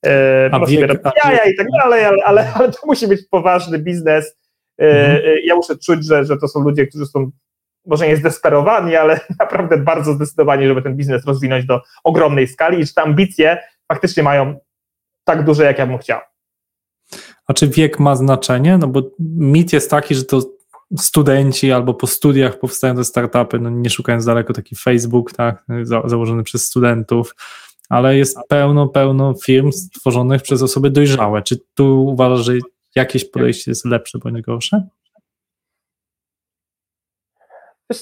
[0.06, 3.80] E, a wiek, a jaja i tak dalej, ale, ale, ale to musi być poważny
[3.80, 4.38] biznes.
[4.82, 5.36] E, mhm.
[5.44, 7.32] Ja muszę czuć, że, że to są ludzie, którzy są
[7.86, 12.86] może nie zdesperowani, ale naprawdę bardzo zdecydowani, żeby ten biznes rozwinąć do ogromnej skali i
[12.86, 13.58] że te ambicje
[13.92, 14.60] faktycznie mają
[15.24, 16.20] tak duże, jak ja bym chciał.
[17.48, 18.78] A czy wiek ma znaczenie?
[18.78, 20.42] No bo mit jest taki, że to
[20.98, 25.66] studenci albo po studiach powstają te startupy, no nie szukając daleko, taki Facebook, tak,
[26.06, 27.36] założony przez studentów,
[27.90, 31.42] ale jest pełno, pełno firm stworzonych przez osoby dojrzałe.
[31.42, 32.54] Czy tu uważasz, że
[32.96, 34.88] jakieś podejście jest lepsze bądź gorsze?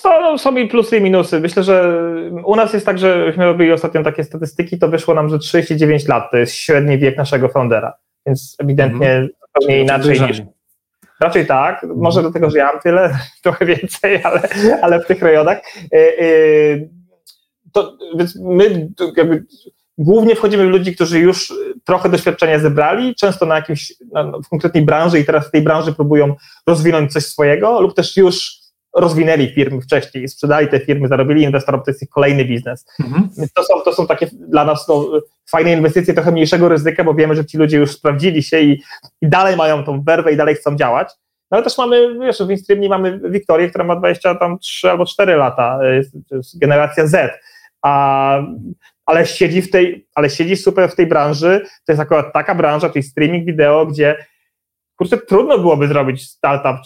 [0.04, 1.40] To no, są i plusy i minusy.
[1.40, 2.02] Myślę, że
[2.46, 6.08] u nas jest tak, że myśmy robili ostatnio takie statystyki, to wyszło nam, że 39
[6.08, 9.30] lat to jest średni wiek naszego foundera więc ewidentnie mm.
[9.48, 10.42] zupełnie inaczej niż.
[11.20, 12.02] Raczej tak, mhm.
[12.02, 14.42] może do tego, że ja mam tyle, trochę więcej, ale,
[14.82, 15.58] ale w tych rejonach.
[15.94, 16.26] E, e,
[17.72, 19.46] to, więc my jakby
[19.98, 21.54] głównie wchodzimy w ludzi, którzy już
[21.84, 25.94] trochę doświadczenia zebrali, często na jakimś, na, w konkretnej branży i teraz w tej branży
[25.94, 26.36] próbują
[26.68, 28.65] rozwinąć coś swojego, lub też już
[28.96, 32.86] rozwinęli firmy wcześniej, sprzedali te firmy, zarobili inwestorom, to jest ich kolejny biznes.
[33.06, 33.30] Mhm.
[33.56, 35.12] To, są, to są takie dla nas no,
[35.52, 38.82] fajne inwestycje, trochę mniejszego ryzyka, bo wiemy, że ci ludzie już sprawdzili się i,
[39.22, 41.10] i dalej mają tą werwę i dalej chcą działać.
[41.52, 45.80] No ale też mamy, wiesz, w Instreamie mamy Wiktorię, która ma 23 albo 4 lata,
[46.30, 47.40] to jest generacja Z,
[47.82, 48.42] a,
[49.06, 52.90] ale siedzi w tej, ale siedzi super w tej branży, to jest akurat taka branża,
[52.90, 54.26] czyli streaming wideo, gdzie
[54.96, 56.78] kurczę, trudno byłoby zrobić startup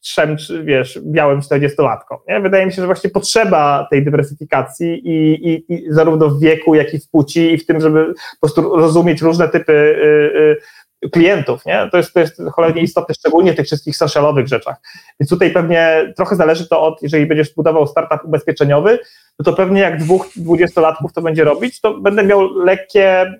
[0.00, 2.16] trzem, wiesz, białym 40-latkom.
[2.28, 2.40] Nie?
[2.40, 6.94] Wydaje mi się, że właśnie potrzeba tej dywersyfikacji i, i, i, zarówno w wieku, jak
[6.94, 10.56] i w płci i w tym, żeby po prostu rozumieć różne typy y,
[11.04, 11.66] y, klientów.
[11.66, 11.88] Nie?
[11.92, 14.76] To, jest, to jest cholernie istotne, szczególnie w tych wszystkich socialowych rzeczach.
[15.20, 18.98] Więc tutaj pewnie trochę zależy to od, jeżeli będziesz budował startup ubezpieczeniowy,
[19.38, 23.34] no to pewnie jak dwóch dwudziestolatków to będzie robić, to będę miał lekkie,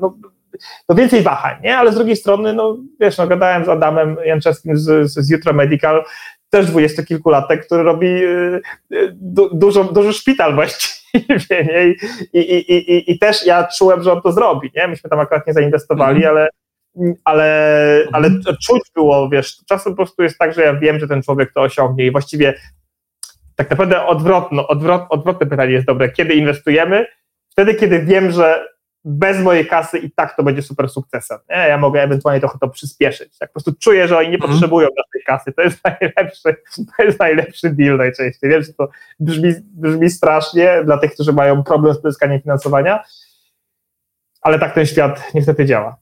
[0.00, 0.14] no,
[0.88, 1.76] no więcej wahań, nie?
[1.76, 6.04] Ale z drugiej strony, no wiesz, no gadałem z Adamem Janczewskim z, z Jutro Medical,
[6.50, 8.60] też dwudziestokilkulatek, który robi y,
[8.92, 11.94] y, du, dużo, duży szpital właściwie, nie?
[12.32, 14.88] I, i, i, i, też ja czułem, że on to zrobi, nie?
[14.88, 16.30] Myśmy tam akurat nie zainwestowali, mm.
[16.30, 16.48] ale
[17.24, 18.56] ale, ale mhm.
[18.66, 21.60] czuć było, wiesz, czasem po prostu jest tak, że ja wiem, że ten człowiek to
[21.60, 22.54] osiągnie i właściwie
[23.56, 26.08] tak naprawdę odwrotno, odwrot, odwrotne pytanie jest dobre.
[26.10, 27.06] Kiedy inwestujemy?
[27.50, 28.68] Wtedy, kiedy wiem, że
[29.04, 31.38] bez mojej kasy i tak to będzie super sukcesem.
[31.50, 31.56] Nie?
[31.56, 33.32] Ja mogę ewentualnie trochę to przyspieszyć.
[33.40, 34.48] Jak po prostu czuję, że oni nie mm.
[34.48, 36.56] potrzebują naszej kasy, to jest najlepszy,
[36.96, 38.50] to jest najlepszy deal najczęściej.
[38.50, 38.88] Wiem, że to
[39.20, 43.04] brzmi, brzmi strasznie dla tych, którzy mają problem z pozyskaniem finansowania,
[44.42, 45.96] ale tak ten świat niestety działa.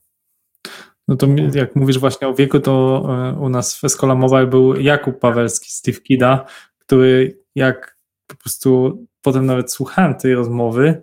[1.09, 4.81] No to jak mówisz właśnie o wieku, to e, u nas w Escola Mobile był
[4.81, 6.45] Jakub Pawelski, Steve Kida,
[6.79, 11.03] który jak po prostu potem nawet słuchałem tej rozmowy,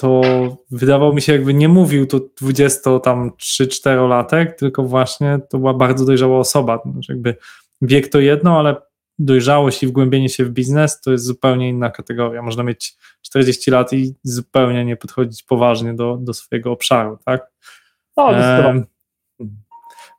[0.00, 0.22] to
[0.70, 5.74] wydawało mi się, jakby nie mówił to 20 tam 3-4 latek, tylko właśnie to była
[5.74, 6.82] bardzo dojrzała osoba.
[6.92, 7.36] Znaczy jakby
[7.82, 8.76] wiek to jedno, ale
[9.18, 12.42] dojrzałość i wgłębienie się w biznes to jest zupełnie inna kategoria.
[12.42, 17.50] Można mieć 40 lat i zupełnie nie podchodzić poważnie do, do swojego obszaru, tak?
[18.16, 18.82] No, zdecydowanie.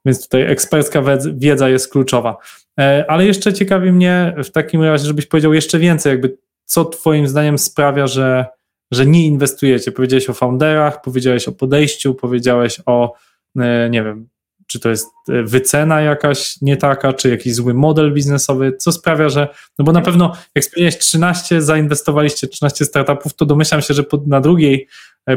[0.05, 1.03] Więc tutaj ekspercka
[1.34, 2.38] wiedza jest kluczowa.
[2.79, 7.27] E, ale jeszcze ciekawi mnie w takim razie, żebyś powiedział jeszcze więcej, jakby co Twoim
[7.27, 8.45] zdaniem sprawia, że,
[8.91, 9.91] że nie inwestujecie.
[9.91, 13.13] Powiedziałeś o founderach, powiedziałeś o podejściu, powiedziałeś o,
[13.59, 14.29] e, nie wiem,
[14.67, 19.29] czy to jest e, wycena jakaś nie taka, czy jakiś zły model biznesowy, co sprawia,
[19.29, 19.47] że,
[19.79, 24.41] no bo na pewno jak wspomniałeś 13, zainwestowaliście 13 startupów, to domyślam się, że na
[24.41, 24.87] drugiej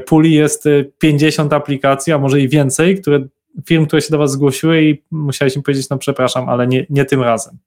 [0.07, 0.64] puli jest
[0.98, 3.26] 50 aplikacji, a może i więcej, które
[3.66, 7.05] firm, które się do Was zgłosiły i musiałeś im powiedzieć, no przepraszam, ale nie, nie
[7.05, 7.59] tym razem.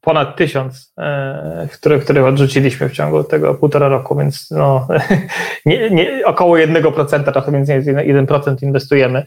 [0.00, 4.88] Ponad tysiąc, e, które, których odrzuciliśmy w ciągu tego półtora roku, więc no,
[5.66, 9.24] nie, nie, około 1%, trochę więcej niż 1% inwestujemy.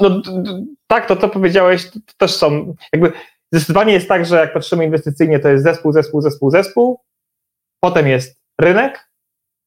[0.00, 0.22] No,
[0.86, 3.12] tak, to co powiedziałeś, to też są, jakby
[3.52, 7.00] zdecydowanie jest tak, że jak patrzymy inwestycyjnie, to jest zespół, zespół, zespół, zespół,
[7.80, 9.10] potem jest rynek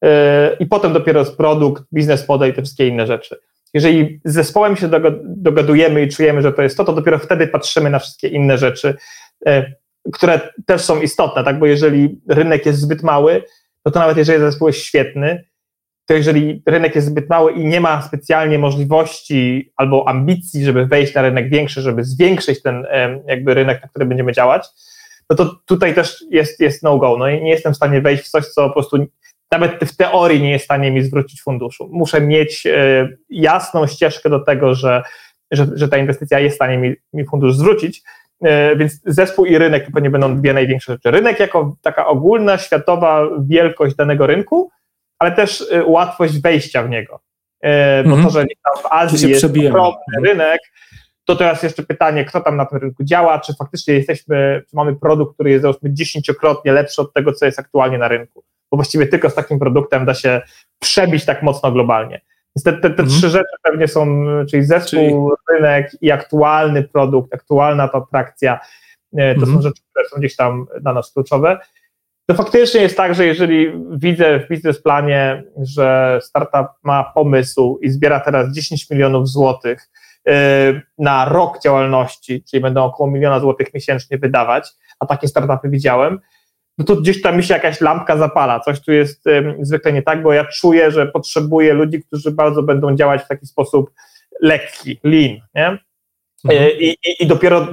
[0.04, 3.38] e, i potem dopiero jest produkt, biznes model i te wszystkie inne rzeczy
[3.74, 4.90] jeżeli z zespołem się
[5.24, 8.88] dogadujemy i czujemy, że to jest to, to dopiero wtedy patrzymy na wszystkie inne rzeczy,
[8.88, 8.96] e,
[10.12, 11.58] które też są istotne, tak?
[11.58, 13.42] Bo jeżeli rynek jest zbyt mały,
[13.84, 15.44] no to nawet jeżeli zespół jest świetny,
[16.06, 21.14] to jeżeli rynek jest zbyt mały i nie ma specjalnie możliwości albo ambicji, żeby wejść
[21.14, 22.86] na rynek większy, żeby zwiększyć ten
[23.26, 24.68] jakby rynek, na który będziemy działać,
[25.30, 27.16] no to tutaj też jest, jest no-go.
[27.18, 29.06] No i nie jestem w stanie wejść w coś, co po prostu
[29.52, 31.88] nawet w teorii nie jest w stanie mi zwrócić funduszu.
[31.92, 35.02] Muszę mieć e, jasną ścieżkę do tego, że,
[35.50, 38.02] że, że ta inwestycja jest w stanie mi, mi fundusz zwrócić.
[38.44, 41.10] E, więc zespół i rynek to pewnie będą dwie największe rzeczy.
[41.10, 44.70] Rynek jako taka ogólna, światowa wielkość danego rynku,
[45.18, 47.20] ale też e, łatwość wejścia w niego.
[48.04, 48.24] Bo mhm.
[48.24, 48.44] to, że
[48.82, 50.60] w Azji jest ogromny rynek,
[51.24, 54.96] to teraz jeszcze pytanie, kto tam na tym rynku działa, czy faktycznie jesteśmy, czy mamy
[54.96, 59.06] produkt, który jest załóżmy dziesięciokrotnie lepszy od tego, co jest aktualnie na rynku bo właściwie
[59.06, 60.40] tylko z takim produktem da się
[60.78, 62.20] przebić tak mocno globalnie.
[62.58, 63.08] Więc te, te, te mhm.
[63.08, 65.58] trzy rzeczy pewnie są, czyli zespół, czyli...
[65.58, 68.60] rynek i aktualny produkt, aktualna ta atrakcja,
[69.16, 69.56] e, to mhm.
[69.56, 71.58] są rzeczy, które są gdzieś tam dla nas kluczowe.
[72.26, 78.20] To faktycznie jest tak, że jeżeli widzę w biznesplanie, że startup ma pomysł i zbiera
[78.20, 79.90] teraz 10 milionów złotych
[80.28, 80.32] e,
[80.98, 84.68] na rok działalności, czyli będą około miliona złotych miesięcznie wydawać,
[85.00, 86.20] a takie startupy widziałem,
[86.78, 88.60] no to gdzieś tam mi się jakaś lampka zapala.
[88.60, 92.62] Coś tu jest um, zwykle nie tak, bo ja czuję, że potrzebuję ludzi, którzy bardzo
[92.62, 93.90] będą działać w taki sposób
[94.40, 95.78] lekki, lean, nie?
[96.44, 96.64] Mhm.
[96.64, 97.68] E, I, i, I dopiero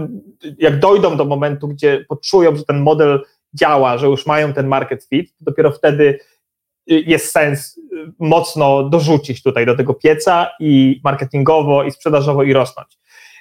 [0.57, 5.03] jak dojdą do momentu, gdzie poczują, że ten model działa, że już mają ten market
[5.03, 6.19] fit, dopiero wtedy
[6.91, 7.81] y, jest sens y,
[8.19, 12.87] mocno dorzucić tutaj do tego pieca i marketingowo, i sprzedażowo, i rosnąć.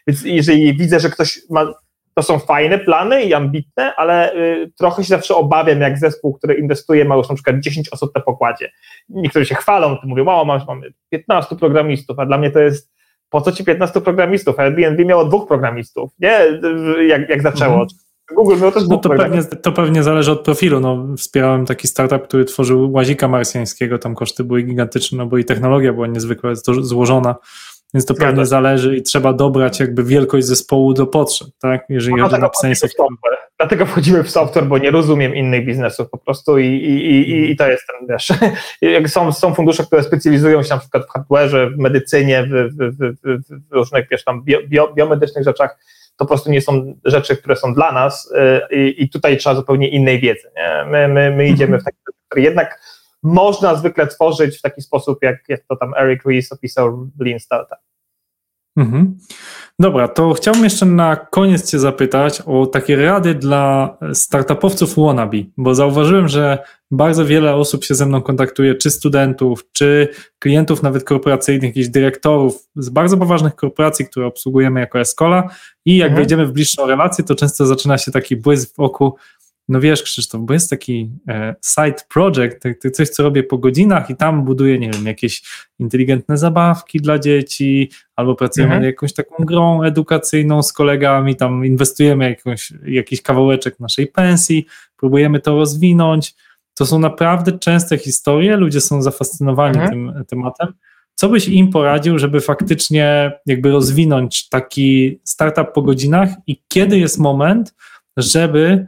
[0.07, 1.75] Więc jeżeli widzę, że ktoś ma
[2.15, 6.55] to są fajne plany i ambitne, ale y, trochę się zawsze obawiam, jak zespół, który
[6.55, 8.71] inwestuje, ma już na przykład 10 osób na pokładzie.
[9.09, 12.93] Niektórzy się chwalą, to mówią, o, mamy 15 programistów, a dla mnie to jest,
[13.31, 14.59] po co ci 15 programistów?
[14.59, 16.41] Airbnb miało dwóch programistów, nie?
[17.09, 17.75] Jak, jak zaczęło.
[17.75, 17.89] Mhm.
[18.35, 20.81] Google miał też no to pewnie, to pewnie zależy od profilu.
[20.81, 25.45] No, wspierałem taki startup, który tworzył łazika marsjańskiego, tam koszty były gigantyczne, no bo i
[25.45, 27.35] technologia była niezwykle złożona
[27.95, 31.85] więc to pewnie zależy i trzeba dobrać jakby wielkość zespołu do potrzeb, tak?
[31.89, 33.09] Jeżeli chodzi o napisanie software.
[33.59, 37.57] Dlatego wchodzimy w software, bo nie rozumiem innych biznesów po prostu i, i, i, i
[37.57, 38.29] to jest ten, wiesz,
[38.95, 42.97] jak są, są fundusze, które specjalizują się na przykład w hardware'ze, w medycynie, w, w,
[42.99, 45.79] w, w różnych, wiesz, tam bio, bio, biomedycznych rzeczach,
[46.17, 48.33] to po prostu nie są rzeczy, które są dla nas
[48.71, 50.85] y, i, i tutaj trzeba zupełnie innej wiedzy, nie?
[50.91, 51.99] My, my, my idziemy w taki,
[52.37, 52.81] jednak
[53.25, 57.79] można zwykle tworzyć w taki sposób, jak, jak to tam Eric Ries opisał Lean Startup.
[58.77, 59.19] Mhm.
[59.79, 65.75] Dobra, to chciałbym jeszcze na koniec Cię zapytać o takie rady dla startupowców wannabe, bo
[65.75, 66.59] zauważyłem, że
[66.91, 70.09] bardzo wiele osób się ze mną kontaktuje, czy studentów, czy
[70.39, 75.49] klientów nawet korporacyjnych, jakichś dyrektorów z bardzo poważnych korporacji, które obsługujemy jako Escola
[75.85, 76.23] i jak mhm.
[76.23, 79.17] wejdziemy w bliższą relację, to często zaczyna się taki błysk w oku,
[79.69, 82.63] no wiesz Krzysztof, bo jest taki e, side project,
[82.93, 85.43] coś co robię po godzinach i tam buduję, nie wiem, jakieś
[85.79, 88.83] inteligentne zabawki dla dzieci, albo pracujemy mhm.
[88.83, 95.41] nad jakąś taką grą edukacyjną z kolegami, tam inwestujemy jakąś, jakiś kawałeczek naszej pensji, próbujemy
[95.41, 96.35] to rozwinąć.
[96.75, 99.91] To są naprawdę częste historie, ludzie są zafascynowani mhm.
[99.91, 100.73] tym tematem.
[101.15, 107.19] Co byś im poradził, żeby faktycznie jakby rozwinąć taki startup po godzinach i kiedy jest
[107.19, 107.75] moment,
[108.17, 108.87] żeby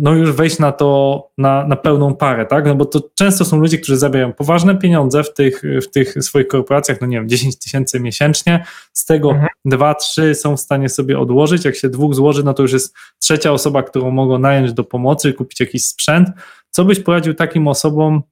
[0.00, 2.66] no już wejść na to na, na pełną parę, tak?
[2.66, 6.48] No bo to często są ludzie, którzy zabierają poważne pieniądze w tych, w tych swoich
[6.48, 9.48] korporacjach, no nie wiem, 10 tysięcy miesięcznie, z tego Mhm.
[9.64, 12.96] dwa, trzy są w stanie sobie odłożyć, jak się dwóch złoży, no to już jest
[13.18, 16.28] trzecia osoba, którą mogą nająć do pomocy, kupić jakiś sprzęt.
[16.70, 18.22] Co byś poradził takim osobom,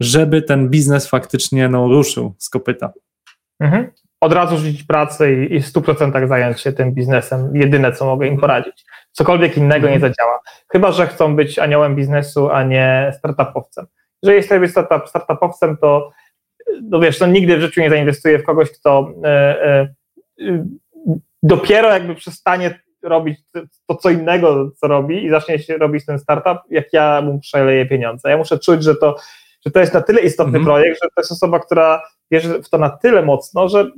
[0.00, 2.92] żeby ten biznes faktycznie no, ruszył z kopyta?
[3.60, 3.90] Mhm.
[4.20, 7.50] Od razu rzucić pracę i, i w 100% zająć się tym biznesem.
[7.54, 8.84] Jedyne, co mogę im poradzić.
[9.18, 10.12] Cokolwiek innego nie Mhm.
[10.12, 10.40] zadziała.
[10.72, 13.86] Chyba, że chcą być aniołem biznesu, a nie startupowcem.
[14.22, 16.10] Jeżeli chcesz być startup, startupowcem, to
[16.82, 19.88] no wiesz, no nigdy w życiu nie zainwestuję w kogoś, kto e,
[20.40, 20.64] y,
[21.42, 26.18] dopiero jakby przestanie robić to- to, co innego, co robi i zacznie się robić ten
[26.18, 28.30] startup, jak ja mu przeleję pieniądze.
[28.30, 29.16] Ja muszę czuć, że to,
[29.66, 30.64] że to jest na tyle istotny Mhm.
[30.64, 33.90] projekt, że to jest osoba, która wierzy w to na tyle mocno, że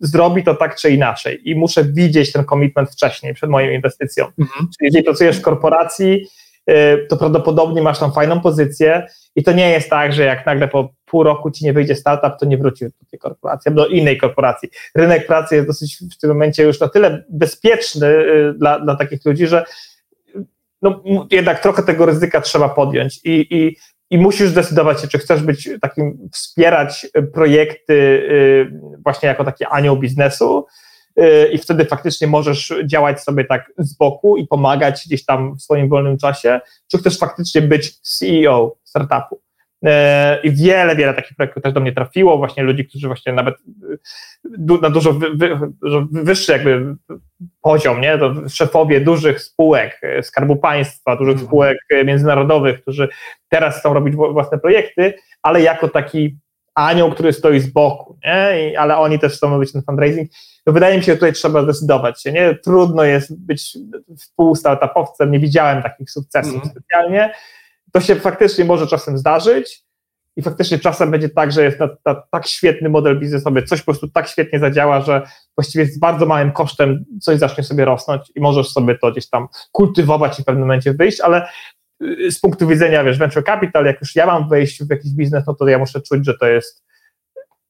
[0.00, 4.24] zrobi to tak czy inaczej i muszę widzieć ten commitment wcześniej, przed moją inwestycją.
[4.24, 4.68] Mhm.
[4.78, 6.26] Czyli jeżeli pracujesz w korporacji,
[6.70, 10.68] y, to prawdopodobnie masz tam fajną pozycję i to nie jest tak, że jak nagle
[10.68, 13.88] po pół roku ci nie wyjdzie startup, to nie wrócisz do tej korporacji, albo do
[13.88, 14.68] innej korporacji.
[14.94, 19.24] Rynek pracy jest dosyć w tym momencie już na tyle bezpieczny y, dla, dla takich
[19.24, 19.64] ludzi, że
[20.82, 23.76] no, jednak trochę tego ryzyka trzeba podjąć i, i,
[24.10, 29.64] i musisz zdecydować się, czy chcesz być takim, wspierać y, projekty y, właśnie jako taki
[29.64, 30.66] anioł biznesu,
[31.20, 35.62] y, i wtedy faktycznie możesz działać sobie tak z boku i pomagać gdzieś tam w
[35.62, 39.45] swoim wolnym czasie, czy chcesz faktycznie być CEO startupu.
[39.84, 43.54] E, I wiele, wiele takich projektów też do mnie trafiło, właśnie ludzi, którzy właśnie nawet
[44.44, 46.94] du- na dużo, wy, wy, dużo wyższy jakby
[47.62, 48.18] poziom, nie?
[48.18, 51.46] To szefowie dużych spółek, e, Skarbu Państwa, dużych Mhm.
[51.48, 53.08] spółek e, międzynarodowych, którzy
[53.48, 56.38] teraz chcą robić wła- własne projekty, ale jako taki
[56.74, 58.70] anioł, który stoi z boku, nie?
[58.70, 60.30] I, ale oni też chcą robić ten fundraising.
[60.64, 62.54] To wydaje mi się, że tutaj trzeba zdecydować się, nie?
[62.54, 63.78] Trudno jest być
[64.18, 66.70] współstartupowcem, nie widziałem takich sukcesów Mhm.
[66.72, 67.32] specjalnie.
[67.96, 69.82] To się faktycznie może czasem zdarzyć
[70.36, 73.84] i faktycznie czasem będzie tak, że jest na, na, tak świetny model biznesowy, coś po
[73.84, 75.22] prostu tak świetnie zadziała, że
[75.56, 79.48] właściwie z bardzo małym kosztem coś zacznie sobie rosnąć i możesz sobie to gdzieś tam
[79.72, 81.48] kultywować i w pewnym momencie wyjść, ale
[82.02, 85.44] y, z punktu widzenia, wiesz, venture capital, jak już ja mam wejść w jakiś biznes,
[85.46, 86.84] no to ja muszę czuć, że to jest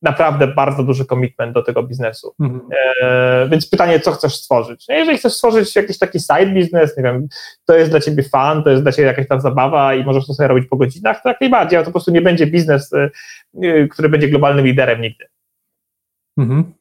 [0.02, 2.34] naprawdę bardzo duży commitment do tego biznesu.
[2.40, 2.60] Mhm.
[3.02, 4.84] E, więc pytanie, co chcesz stworzyć?
[4.88, 7.28] No jeżeli chcesz stworzyć jakiś taki side business, nie wiem,
[7.64, 10.34] to jest dla ciebie fan, to jest dla ciebie jakaś tam zabawa i możesz to
[10.34, 13.10] sobie robić po godzinach, to jak najbardziej, ale to po prostu nie będzie biznes, y,
[13.64, 15.24] y, który będzie globalnym liderem nigdy.
[16.38, 16.72] Mhm.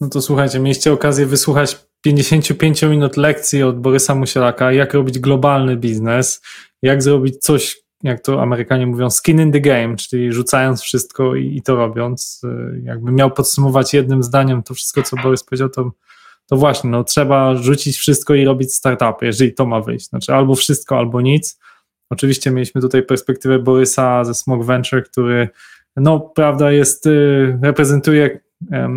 [0.00, 5.76] No to słuchajcie, mieliście okazję wysłuchać 55 minut lekcji od Borysa Musielaka, jak robić globalny
[5.76, 6.42] biznes,
[6.82, 11.56] jak zrobić coś, jak to Amerykanie mówią, skin in the game, czyli rzucając wszystko i,
[11.56, 12.40] i to robiąc.
[12.44, 15.92] Y, Jakby miał podsumować jednym zdaniem to wszystko, co Borys powiedział, to,
[16.46, 20.08] to właśnie, no trzeba rzucić wszystko i robić startupy, jeżeli to ma wyjść.
[20.08, 21.58] Znaczy albo wszystko, albo nic.
[22.10, 25.48] Oczywiście mieliśmy tutaj perspektywę Borysa ze Smog Venture, który
[25.96, 28.40] no, prawda, jest, y, reprezentuje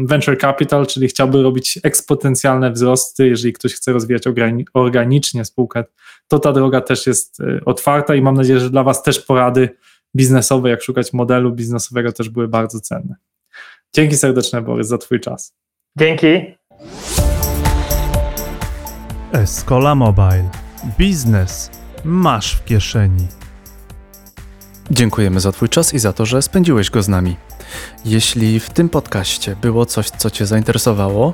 [0.05, 5.84] venture capital, czyli chciałby robić eksponencjalne wzrosty, jeżeli ktoś chce rozwijać organi- organicznie spółkę,
[6.28, 9.70] to ta droga też jest y, otwarta i mam nadzieję, że dla Was też porady
[10.16, 13.16] biznesowe, jak szukać modelu biznesowego też były bardzo cenne.
[13.93, 15.53] Dzięki serdeczne, Borys, za Twój czas.
[15.97, 16.28] Dzięki.
[19.32, 20.49] Escola Mobile.
[20.97, 21.72] Biznes
[22.05, 23.28] masz w kieszeni.
[24.91, 27.36] Dziękujemy za Twój czas i za to, że spędziłeś go z nami.
[28.06, 31.34] Jeśli w tym podcaście było coś, co Cię zainteresowało,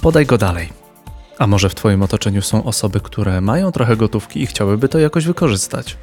[0.00, 0.72] podaj go dalej.
[1.38, 5.26] A może w Twoim otoczeniu są osoby, które mają trochę gotówki i chciałyby to jakoś
[5.26, 5.96] wykorzystać?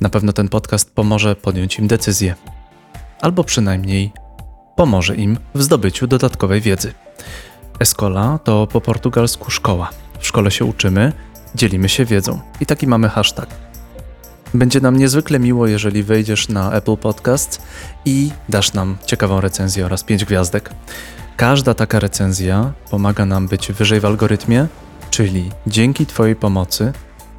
[0.00, 2.34] Na pewno ten podcast pomoże podjąć im decyzję.
[3.20, 4.12] Albo przynajmniej
[4.76, 6.94] pomoże im w zdobyciu dodatkowej wiedzy.
[7.80, 9.90] Escola to po portugalsku szkoła.
[10.18, 11.12] W szkole się uczymy,
[11.54, 12.40] dzielimy się wiedzą.
[12.60, 13.69] I taki mamy hashtag.
[14.54, 17.62] Będzie nam niezwykle miło, jeżeli wejdziesz na Apple Podcast
[18.04, 20.70] i dasz nam ciekawą recenzję oraz 5 gwiazdek.
[21.36, 24.66] Każda taka recenzja pomaga nam być wyżej w algorytmie,
[25.10, 26.92] czyli dzięki Twojej pomocy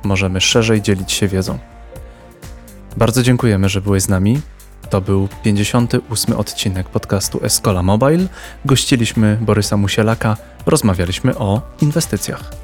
[0.03, 1.59] możemy szerzej dzielić się wiedzą.
[2.97, 4.41] Bardzo dziękujemy, że byłeś z nami.
[4.89, 8.27] To był 58 odcinek podcastu Escola Mobile.
[8.65, 12.60] Gościliśmy Borysa Musielaka, rozmawialiśmy o inwestycjach.